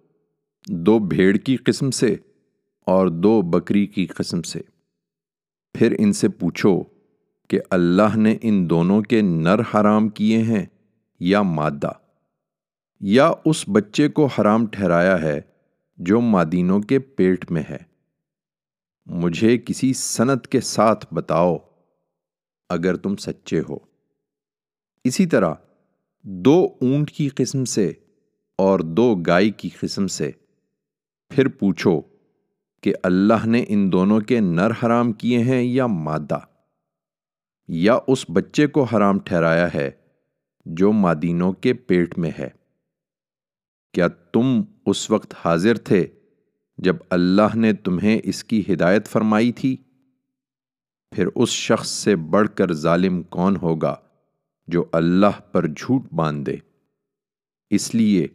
[0.69, 2.15] دو بھیڑ کی قسم سے
[2.81, 4.61] اور دو بکری کی قسم سے۔
[5.73, 6.83] پھر ان سے پوچھو
[7.49, 10.65] کہ اللہ نے ان دونوں کے نر حرام کیے ہیں
[11.19, 11.91] یا مادہ؟
[12.99, 15.41] یا اس بچے کو حرام ٹھہرایا ہے
[15.97, 17.77] جو مادینوں کے پیٹ میں ہے؟
[19.05, 21.57] مجھے کسی سنت کے ساتھ بتاؤ
[22.69, 23.77] اگر تم سچے ہو۔
[25.03, 25.53] اسی طرح
[26.23, 27.91] دو اونٹ کی قسم سے
[28.57, 30.31] اور دو گائے کی قسم سے۔
[31.31, 32.01] پھر پوچھو
[32.83, 36.39] کہ اللہ نے ان دونوں کے نر حرام کیے ہیں یا مادہ؟
[37.67, 39.91] یا اس بچے کو حرام ٹھہرایا ہے
[40.65, 42.49] جو مادینوں کے پیٹ میں ہے؟
[43.93, 46.07] کیا تم اس وقت حاضر تھے
[46.77, 49.77] جب اللہ نے تمہیں اس کی ہدایت فرمائی تھی؟
[51.15, 53.95] پھر اس شخص سے بڑھ کر ظالم کون ہوگا
[54.67, 56.55] جو اللہ پر جھوٹ باندھ دے
[57.69, 58.27] اس لیے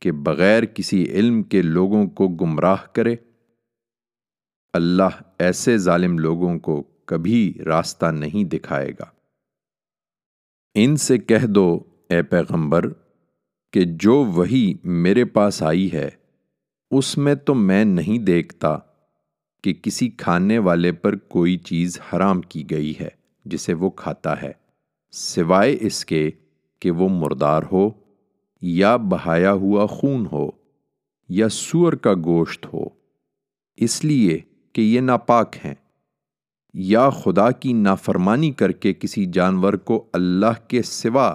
[0.00, 3.16] کہ بغیر کسی علم کے لوگوں کو گمراہ کرے۔
[4.72, 9.04] اللہ ایسے ظالم لوگوں کو کبھی راستہ نہیں دکھائے گا۔
[10.74, 11.80] ان سے کہہ دو،
[12.10, 12.88] اے پیغمبر،
[13.72, 16.08] کہ جو وہی میرے پاس آئی ہے،
[16.90, 18.78] اس میں تو میں نہیں دیکھتا
[19.64, 23.08] کہ کسی کھانے والے پر کوئی چیز حرام کی گئی ہے
[23.44, 24.52] جسے وہ کھاتا ہے،
[25.10, 26.30] سوائے اس کے
[26.80, 27.99] کہ وہ مردار ہو۔
[28.60, 30.50] یا بہایا ہوا خون ہو
[31.28, 32.84] یا سور کا گوشت ہو۔
[33.76, 34.38] اس لیے
[34.72, 35.74] کہ یہ ناپاک ہیں۔
[36.74, 41.34] یا خدا کی نافرمانی کر کے کسی جانور کو اللہ کے سوا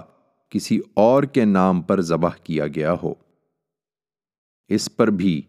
[0.50, 3.14] کسی اور کے نام پر ذبح کیا گیا ہو۔
[4.68, 5.42] اس پر بھی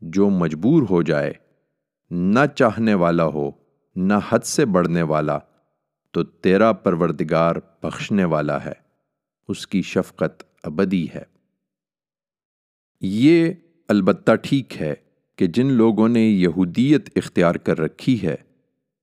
[0.00, 1.32] جو مجبور ہو جائے،
[2.10, 3.50] نہ چاہنے والا ہو،
[3.96, 5.38] نہ حد سے بڑھنے والا،
[6.10, 8.72] تو تیرا پروردگار بخشنے والا ہے۔
[9.48, 11.22] اس کی شفقت ابدی ہے۔
[13.02, 13.50] یہ
[13.88, 14.94] البتہ ٹھیک ہے
[15.38, 18.36] کہ جن لوگوں نے یہودیت اختیار کر رکھی ہے،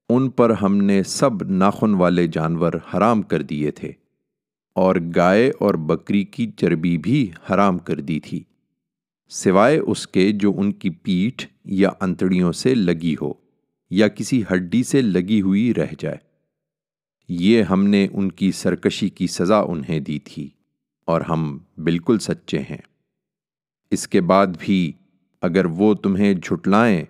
[0.09, 3.91] ان پر ہم نے سب ناخن والے جانور حرام کر دیے تھے،
[4.75, 8.43] اور گائے اور بکری کی چربی بھی حرام کر دی تھی،
[9.31, 13.31] سوائے اس کے جو ان کی پیٹھ یا انتڑیوں سے لگی ہو
[13.91, 16.17] یا کسی ہڈی سے لگی ہوئی رہ جائے۔
[17.29, 20.47] یہ ہم نے ان کی سرکشی کی سزا انہیں دی تھی۔
[21.07, 22.77] اور ہم بالکل سچے ہیں۔
[23.91, 24.91] اس کے بعد بھی
[25.41, 27.03] اگر وہ تمہیں جھٹلائیں،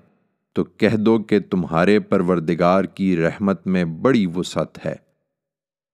[0.54, 4.96] تو کہہ دو کہ تمہارے پروردگار کی رحمت میں بڑی وسعت ہے۔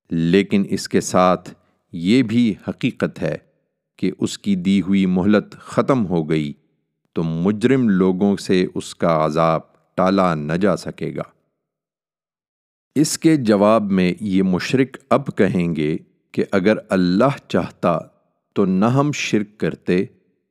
[0.10, 1.54] لیکن اس کے ساتھ
[1.92, 3.38] یہ بھی حقیقت ہے
[3.98, 6.54] کہ اس کی دی ہوئی مہلت ختم ہو گئی،
[7.14, 9.62] تو مجرم لوگوں سے اس کا عذاب
[9.96, 11.24] ٹالا نہ جا سکے گا۔
[12.96, 15.98] اس کے جواب میں یہ مشرق اب کہیں گے
[16.34, 18.00] کہ اگر اللہ چاہتا
[18.54, 20.06] تو نہ ہم شرک کرتے،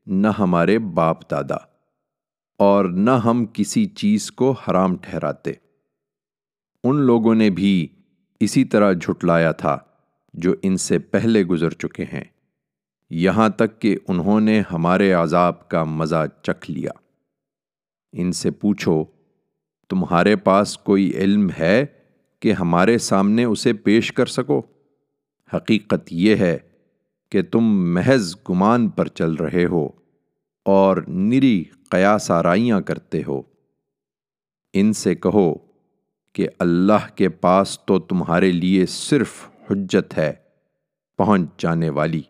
[0.07, 1.57] نہ ہمارے باپ دادا،
[2.59, 5.53] اور نہ ہم کسی چیز کو حرام ٹھہراتے۔
[6.85, 7.89] ان لوگوں نے بھی
[8.41, 9.79] اسی طرح جھٹلایا تھا
[10.35, 12.25] جو ان سے پہلے گزر چکے ہیں۔
[13.11, 16.91] یہاں تک کہ انہوں نے ہمارے عذاب کا مزہ چکھ لیا۔
[18.13, 19.05] ان سے پوچھو،
[19.89, 21.87] تمہارے پاس کوئی علم ہے
[22.41, 24.72] کہ ہمارے سامنے اسے پیش کر سکو؟
[25.55, 26.59] حقیقت یہ ہے
[27.31, 29.89] کہ تم محض گمان پر چل رہے ہو
[30.65, 33.43] اور نری قیاس آرائیاں کرتے ہو۔
[34.73, 35.55] ان سے کہو
[36.33, 39.33] کہ اللہ کے پاس تو تمہارے لیے صرف
[39.71, 40.33] حجت ہے
[41.19, 42.23] پہنچ جانے والی۔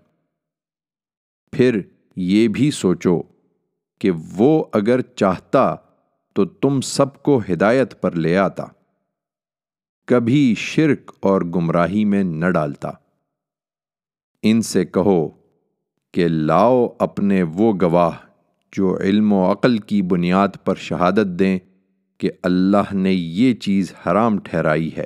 [1.52, 1.80] پھر
[2.16, 3.22] یہ بھی سوچو
[4.00, 5.76] کہ وہ اگر چاہتا
[6.32, 8.66] تو تم سب کو ہدایت پر لے آتا،
[10.06, 12.90] کبھی شرک اور گمراہی میں نہ ڈالتا۔
[14.42, 15.28] ان سے کہو
[16.12, 18.10] کہ لاؤ اپنے وہ گواہ
[18.72, 21.58] جو علم و عقل کی بنیاد پر شہادت دیں
[22.18, 25.04] کہ اللہ نے یہ چیز حرام ٹھہرائی ہے۔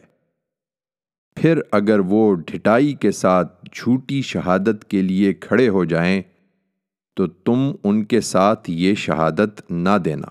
[1.37, 6.23] پھر اگر وہ ڈھٹائی کے ساتھ جھوٹی شہادت کے لیے کھڑے ہو جائیں
[7.17, 10.29] تو تم ان کے ساتھ یہ شہادت نہ دینا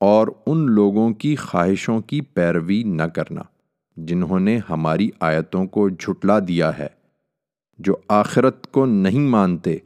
[0.00, 3.42] اور ان لوگوں کی خواہشوں کی پیروی نہ کرنا
[3.96, 7.03] جنہوں نے ہماری آیتوں کو جھٹلا دیا ہے۔
[7.78, 9.76] جو آخرت کو نہیں مانتے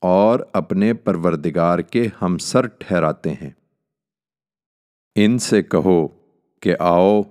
[0.00, 3.50] اور اپنے پروردگار کے ہم سر ٹھہراتے ہیں۔
[5.14, 6.08] ان سے کہو
[6.60, 7.22] کہ آؤ،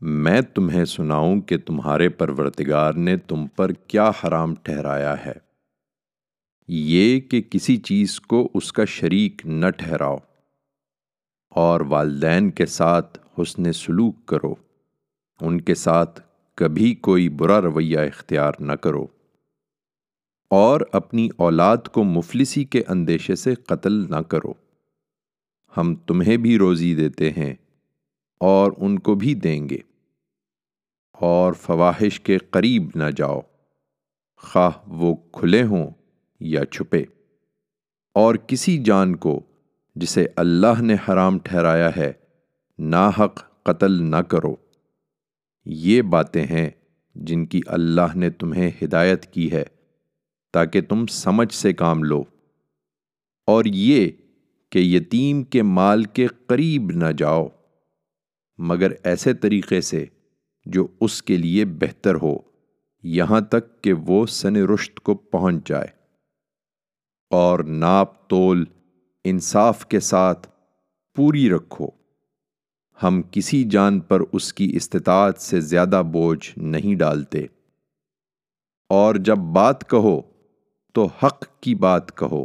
[0.00, 5.32] میں تمہیں سناؤں کہ تمہارے پروردگار نے تم پر کیا حرام ٹھہرایا ہے۔
[6.68, 10.16] یہ کہ کسی چیز کو اس کا شریک نہ ٹھہراؤ
[11.50, 14.54] اور والدین کے ساتھ حسن سلوک کرو۔
[15.40, 16.20] ان کے ساتھ
[16.54, 19.06] کبھی کوئی برا رویہ اختیار نہ کرو۔
[20.48, 24.52] اور اپنی اولاد کو مفلسی کے اندیشے سے قتل نہ کرو۔
[25.76, 27.54] ہم تمہیں بھی روزی دیتے ہیں
[28.40, 29.78] اور ان کو بھی دیں گے۔
[31.12, 33.40] اور فواہش کے قریب نہ جاؤ۔
[34.36, 35.90] خواہ وہ کھلے ہوں
[36.40, 37.04] یا چھپے۔
[38.14, 39.40] اور کسی جان کو
[39.94, 42.12] جسے اللہ نے حرام ٹھہرایا ہے،
[42.78, 44.56] ناحق قتل نہ کرو۔
[45.64, 46.70] یہ باتیں ہیں
[47.14, 49.64] جن کی اللہ نے تمہیں ہدایت کی ہے۔
[50.56, 52.24] تاکہ تم سمجھ سے کام لو۔
[53.46, 54.10] اور یہ
[54.70, 57.48] کہ یتیم کے مال کے قریب نہ جاؤ،
[58.58, 60.04] مگر ایسے طریقے سے
[60.66, 62.36] جو اس کے لیے بہتر ہو،
[63.02, 65.88] یہاں تک کہ وہ سن رشت کو پہنچ جائے۔
[67.30, 68.64] اور ناپ تول
[69.24, 70.48] انصاف کے ساتھ
[71.14, 71.86] پوری رکھو۔
[73.02, 77.46] ہم کسی جان پر اس کی استطاعت سے زیادہ بوجھ نہیں ڈالتے۔
[78.88, 80.35] اور جب بات کہو
[80.96, 82.44] تو حق کی بات کہو،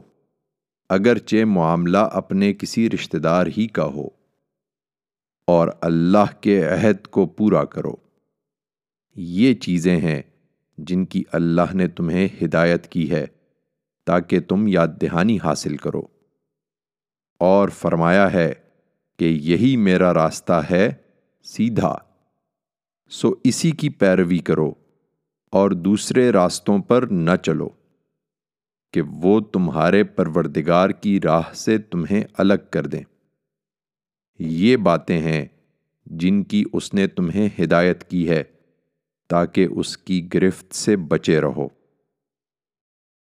[0.90, 4.08] اگرچہ معاملہ اپنے کسی رشتہ دار ہی کا ہو،
[5.48, 7.94] اور اللہ کے عہد کو پورا کرو۔
[9.16, 10.22] یہ چیزیں ہیں
[10.78, 13.26] جن کی اللہ نے تمہیں ہدایت کی ہے،
[14.06, 16.02] تاکہ تم یاد دہانی حاصل کرو۔
[17.40, 18.54] اور فرمایا ہے
[19.20, 20.92] کہ یہی میرا راستہ ہے
[21.44, 21.98] سیدھا،
[23.10, 24.74] سو اسی کی پیروی کرو
[25.50, 27.70] اور دوسرے راستوں پر نہ چلو۔
[28.92, 33.04] کہ وہ تمہارے پروردگار کی راہ سے تمہیں الگ کر دیں۔
[34.40, 35.46] یہ باتیں ہیں
[36.06, 38.44] جن کی اس نے تمہیں ہدایت کی ہے
[39.30, 41.68] تاکہ اس کی گرفت سے بچے رہو۔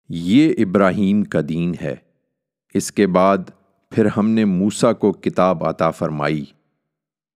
[0.10, 1.96] یہ ابراہیم کا دین ہے۔
[2.74, 3.38] اس کے بعد
[3.92, 6.46] پھر ہم نے موسا کو کتاب عطا فرمائی۔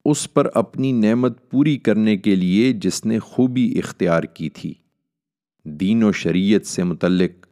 [0.06, 4.74] اس پر اپنی نعمت پوری کرنے کے لیے جس نے خوبی اختیار کی تھی۔
[5.64, 7.48] دین و شریعت سے متعلق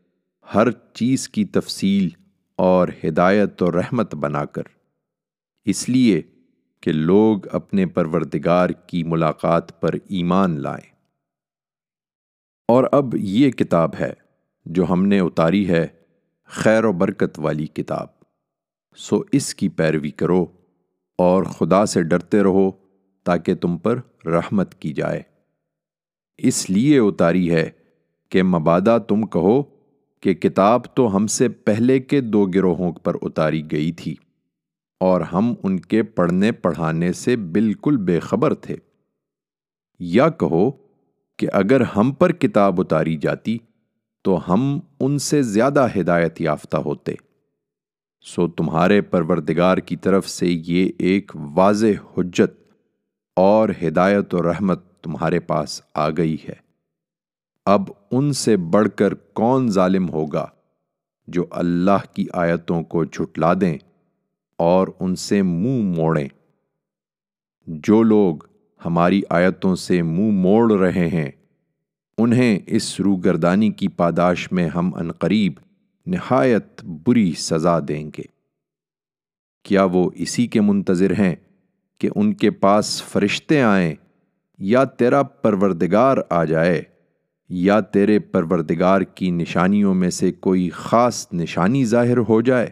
[0.55, 2.09] ہر چیز کی تفصیل
[2.55, 4.61] اور ہدایت و رحمت بنا کر۔
[5.65, 6.21] اس لیے
[6.81, 10.95] کہ لوگ اپنے پروردگار کی ملاقات پر ایمان لائیں۔
[12.67, 14.13] اور اب یہ کتاب ہے
[14.65, 15.87] جو ہم نے اتاری ہے،
[16.45, 18.07] خیر و برکت والی کتاب۔
[18.95, 20.45] سو اس کی پیروی کرو
[21.17, 22.71] اور خدا سے ڈرتے رہو
[23.23, 25.21] تاکہ تم پر رحمت کی جائے۔
[26.37, 27.69] اس لیے اتاری ہے
[28.29, 29.78] کہ مبادہ تم کہو
[30.21, 34.15] کہ کتاب تو ہم سے پہلے کے دو گروہوں پر اتاری گئی تھی
[34.99, 38.75] اور ہم ان کے پڑھنے پڑھانے سے بالکل بے خبر تھے۔
[39.99, 40.71] یا کہو
[41.37, 43.57] کہ اگر ہم پر کتاب اتاری جاتی
[44.21, 47.13] تو ہم ان سے زیادہ ہدایت یافتہ ہوتے۔
[48.21, 52.73] سو تمہارے پروردگار کی طرف سے یہ ایک واضح حجت
[53.35, 56.68] اور ہدایت و رحمت تمہارے پاس آ گئی ہے۔
[57.69, 60.45] اب ان سے بڑھ کر کون ظالم ہوگا
[61.27, 63.77] جو اللہ کی آیتوں کو جھٹلا دیں
[64.57, 66.27] اور ان سے منہ موڑیں؟
[67.67, 68.37] جو لوگ
[68.85, 71.31] ہماری آیتوں سے منہ موڑ رہے ہیں،
[72.17, 75.53] انہیں اس روگردانی کی پاداش میں ہم انقریب
[76.05, 78.23] نہایت بری سزا دیں گے۔
[79.63, 81.35] کیا وہ اسی کے منتظر ہیں
[81.97, 83.95] کہ ان کے پاس فرشتے آئیں
[84.59, 86.83] یا تیرا پروردگار آ جائے؟
[87.49, 92.67] یا تیرے پروردگار کی نشانیوں میں سے کوئی خاص نشانی ظاہر ہو جائے؟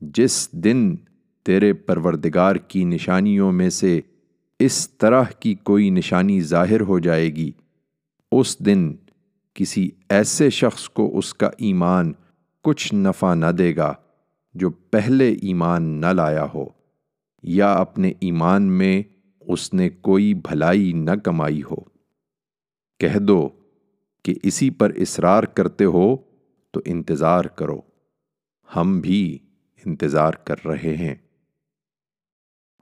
[0.00, 0.96] جس دن
[1.46, 4.00] تیرے پروردگار کی نشانیوں میں سے
[4.58, 7.50] اس طرح کی کوئی نشانی ظاہر ہو جائے گی،
[8.32, 8.92] اس دن
[9.54, 12.12] کسی ایسے شخص کو اس کا ایمان
[12.64, 13.92] کچھ نفع نہ دے گا
[14.54, 16.66] جو پہلے ایمان نہ لایا ہو،
[17.42, 19.02] یا اپنے ایمان میں
[19.40, 21.89] اس نے کوئی بھلائی نہ کمائی ہو۔
[23.00, 23.48] کہہ دو
[24.22, 26.16] کہ اسی پر اصرار کرتے ہو
[26.70, 27.80] تو انتظار کرو۔
[28.76, 29.38] ہم بھی
[29.86, 31.14] انتظار کر رہے ہیں۔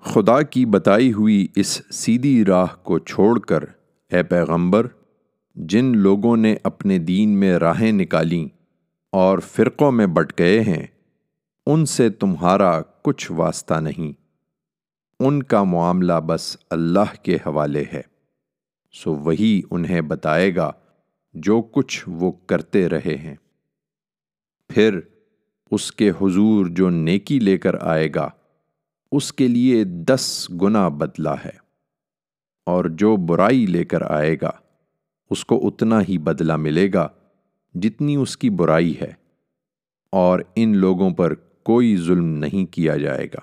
[0.00, 3.62] خدا کی بتائی ہوئی اس سیدھی راہ کو چھوڑ کر،
[4.10, 4.86] اے پیغمبر،
[5.54, 8.48] جن لوگوں نے اپنے دین میں راہیں نکالیں
[9.12, 10.86] اور فرقوں میں بٹ گئے ہیں،
[11.66, 14.12] ان سے تمہارا کچھ واسطہ نہیں۔
[15.20, 18.17] ان کا معاملہ بس اللہ کے حوالے ہے۔
[18.92, 20.72] سو وہی انہیں بتائے گا
[21.34, 23.34] جو کچھ وہ کرتے رہے ہیں۔
[24.68, 25.00] پھر
[25.70, 28.30] اس کے حضور جو نیکی لے کر آئے گا،
[29.12, 31.68] اس کے لیے دس گنا بدلہ ہے۔
[32.66, 34.50] اور جو برائی لے کر آئے گا،
[35.30, 37.08] اس کو اتنا ہی بدلہ ملے گا
[37.74, 39.12] جتنی اس کی برائی ہے۔
[40.12, 43.40] اور ان لوگوں پر کوئی ظلم نہیں کیا جائے گا۔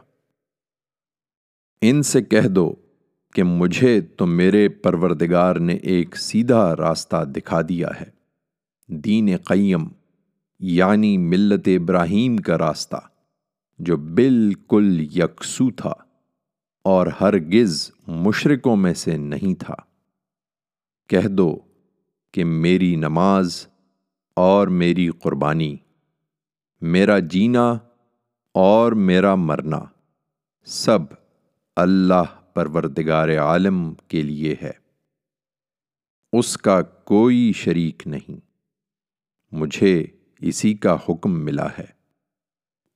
[1.82, 2.76] ان سے کہہ دو
[3.36, 8.10] کہ مجھے تو میرے پروردگار نے ایک سیدھا راستہ دکھا دیا ہے،
[8.88, 9.88] دین قیم
[10.60, 12.96] یعنی ملت ابراہیم کا راستہ،
[13.80, 15.94] جو بالکل یکسو تھا
[16.86, 19.76] اور ہرگز مشرقوں میں سے نہیں تھا۔
[21.10, 21.56] کہہ دو
[22.34, 23.68] کہ میری نماز
[24.36, 25.76] اور میری قربانی،
[26.82, 27.68] میرا جینا
[28.56, 29.84] اور میرا مرنا،
[30.68, 31.00] سب
[31.76, 34.72] اللہ پروردگار عالم کے لیے ہے۔
[36.34, 38.40] اس کا کوئی شریک نہیں۔
[39.52, 40.06] مجھے
[40.40, 41.86] اسی کا حکم ملا ہے۔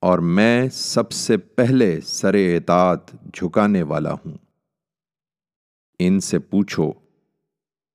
[0.00, 4.38] اور میں سب سے پہلے سر اطاعت جھکانے والا ہوں۔
[5.98, 6.92] ان سے پوچھو،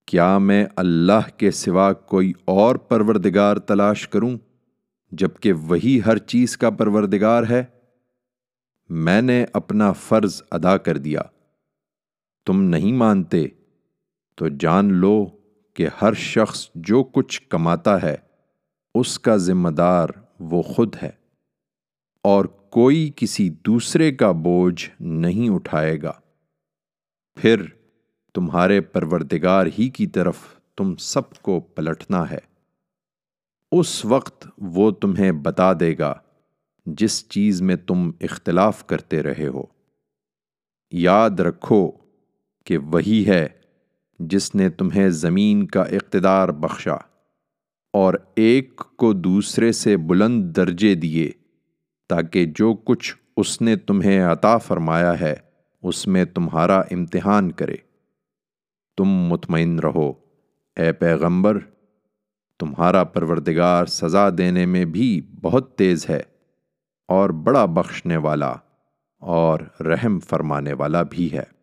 [0.05, 4.37] کیا میں اللہ کے سوا کوئی اور پروردگار تلاش کروں،
[5.11, 7.63] جبکہ وہی ہر چیز کا پروردگار ہے؟
[8.89, 11.21] میں نے اپنا فرض ادا کر دیا۔
[12.45, 13.47] تم نہیں مانتے،
[14.35, 15.25] تو جان لو
[15.73, 18.15] کہ ہر شخص جو کچھ کماتا ہے،
[18.95, 21.11] اس کا ذمہ دار وہ خود ہے،
[22.23, 26.11] اور کوئی کسی دوسرے کا بوجھ نہیں اٹھائے گا۔
[27.37, 27.63] پھر
[28.35, 30.37] تمہارے پروردگار ہی کی طرف
[30.77, 32.39] تم سب کو پلٹنا ہے۔
[33.71, 36.13] اس وقت وہ تمہیں بتا دے گا
[36.85, 39.63] جس چیز میں تم اختلاف کرتے رہے ہو۔
[40.91, 41.91] یاد رکھو
[42.65, 43.47] کہ وہی ہے
[44.19, 46.95] جس نے تمہیں زمین کا اقتدار بخشا
[47.93, 51.31] اور ایک کو دوسرے سے بلند درجے دیے
[52.09, 55.33] تاکہ جو کچھ اس نے تمہیں عطا فرمایا ہے،
[55.83, 57.75] اس میں تمہارا امتحان کرے۔
[58.97, 60.13] تم مطمئن رہو،
[60.75, 61.57] اے پیغمبر،
[62.59, 66.21] تمہارا پروردگار سزا دینے میں بھی بہت تیز ہے
[67.07, 68.53] اور بڑا بخشنے والا
[69.19, 71.54] اور رحم فرمانے والا بھی ہے۔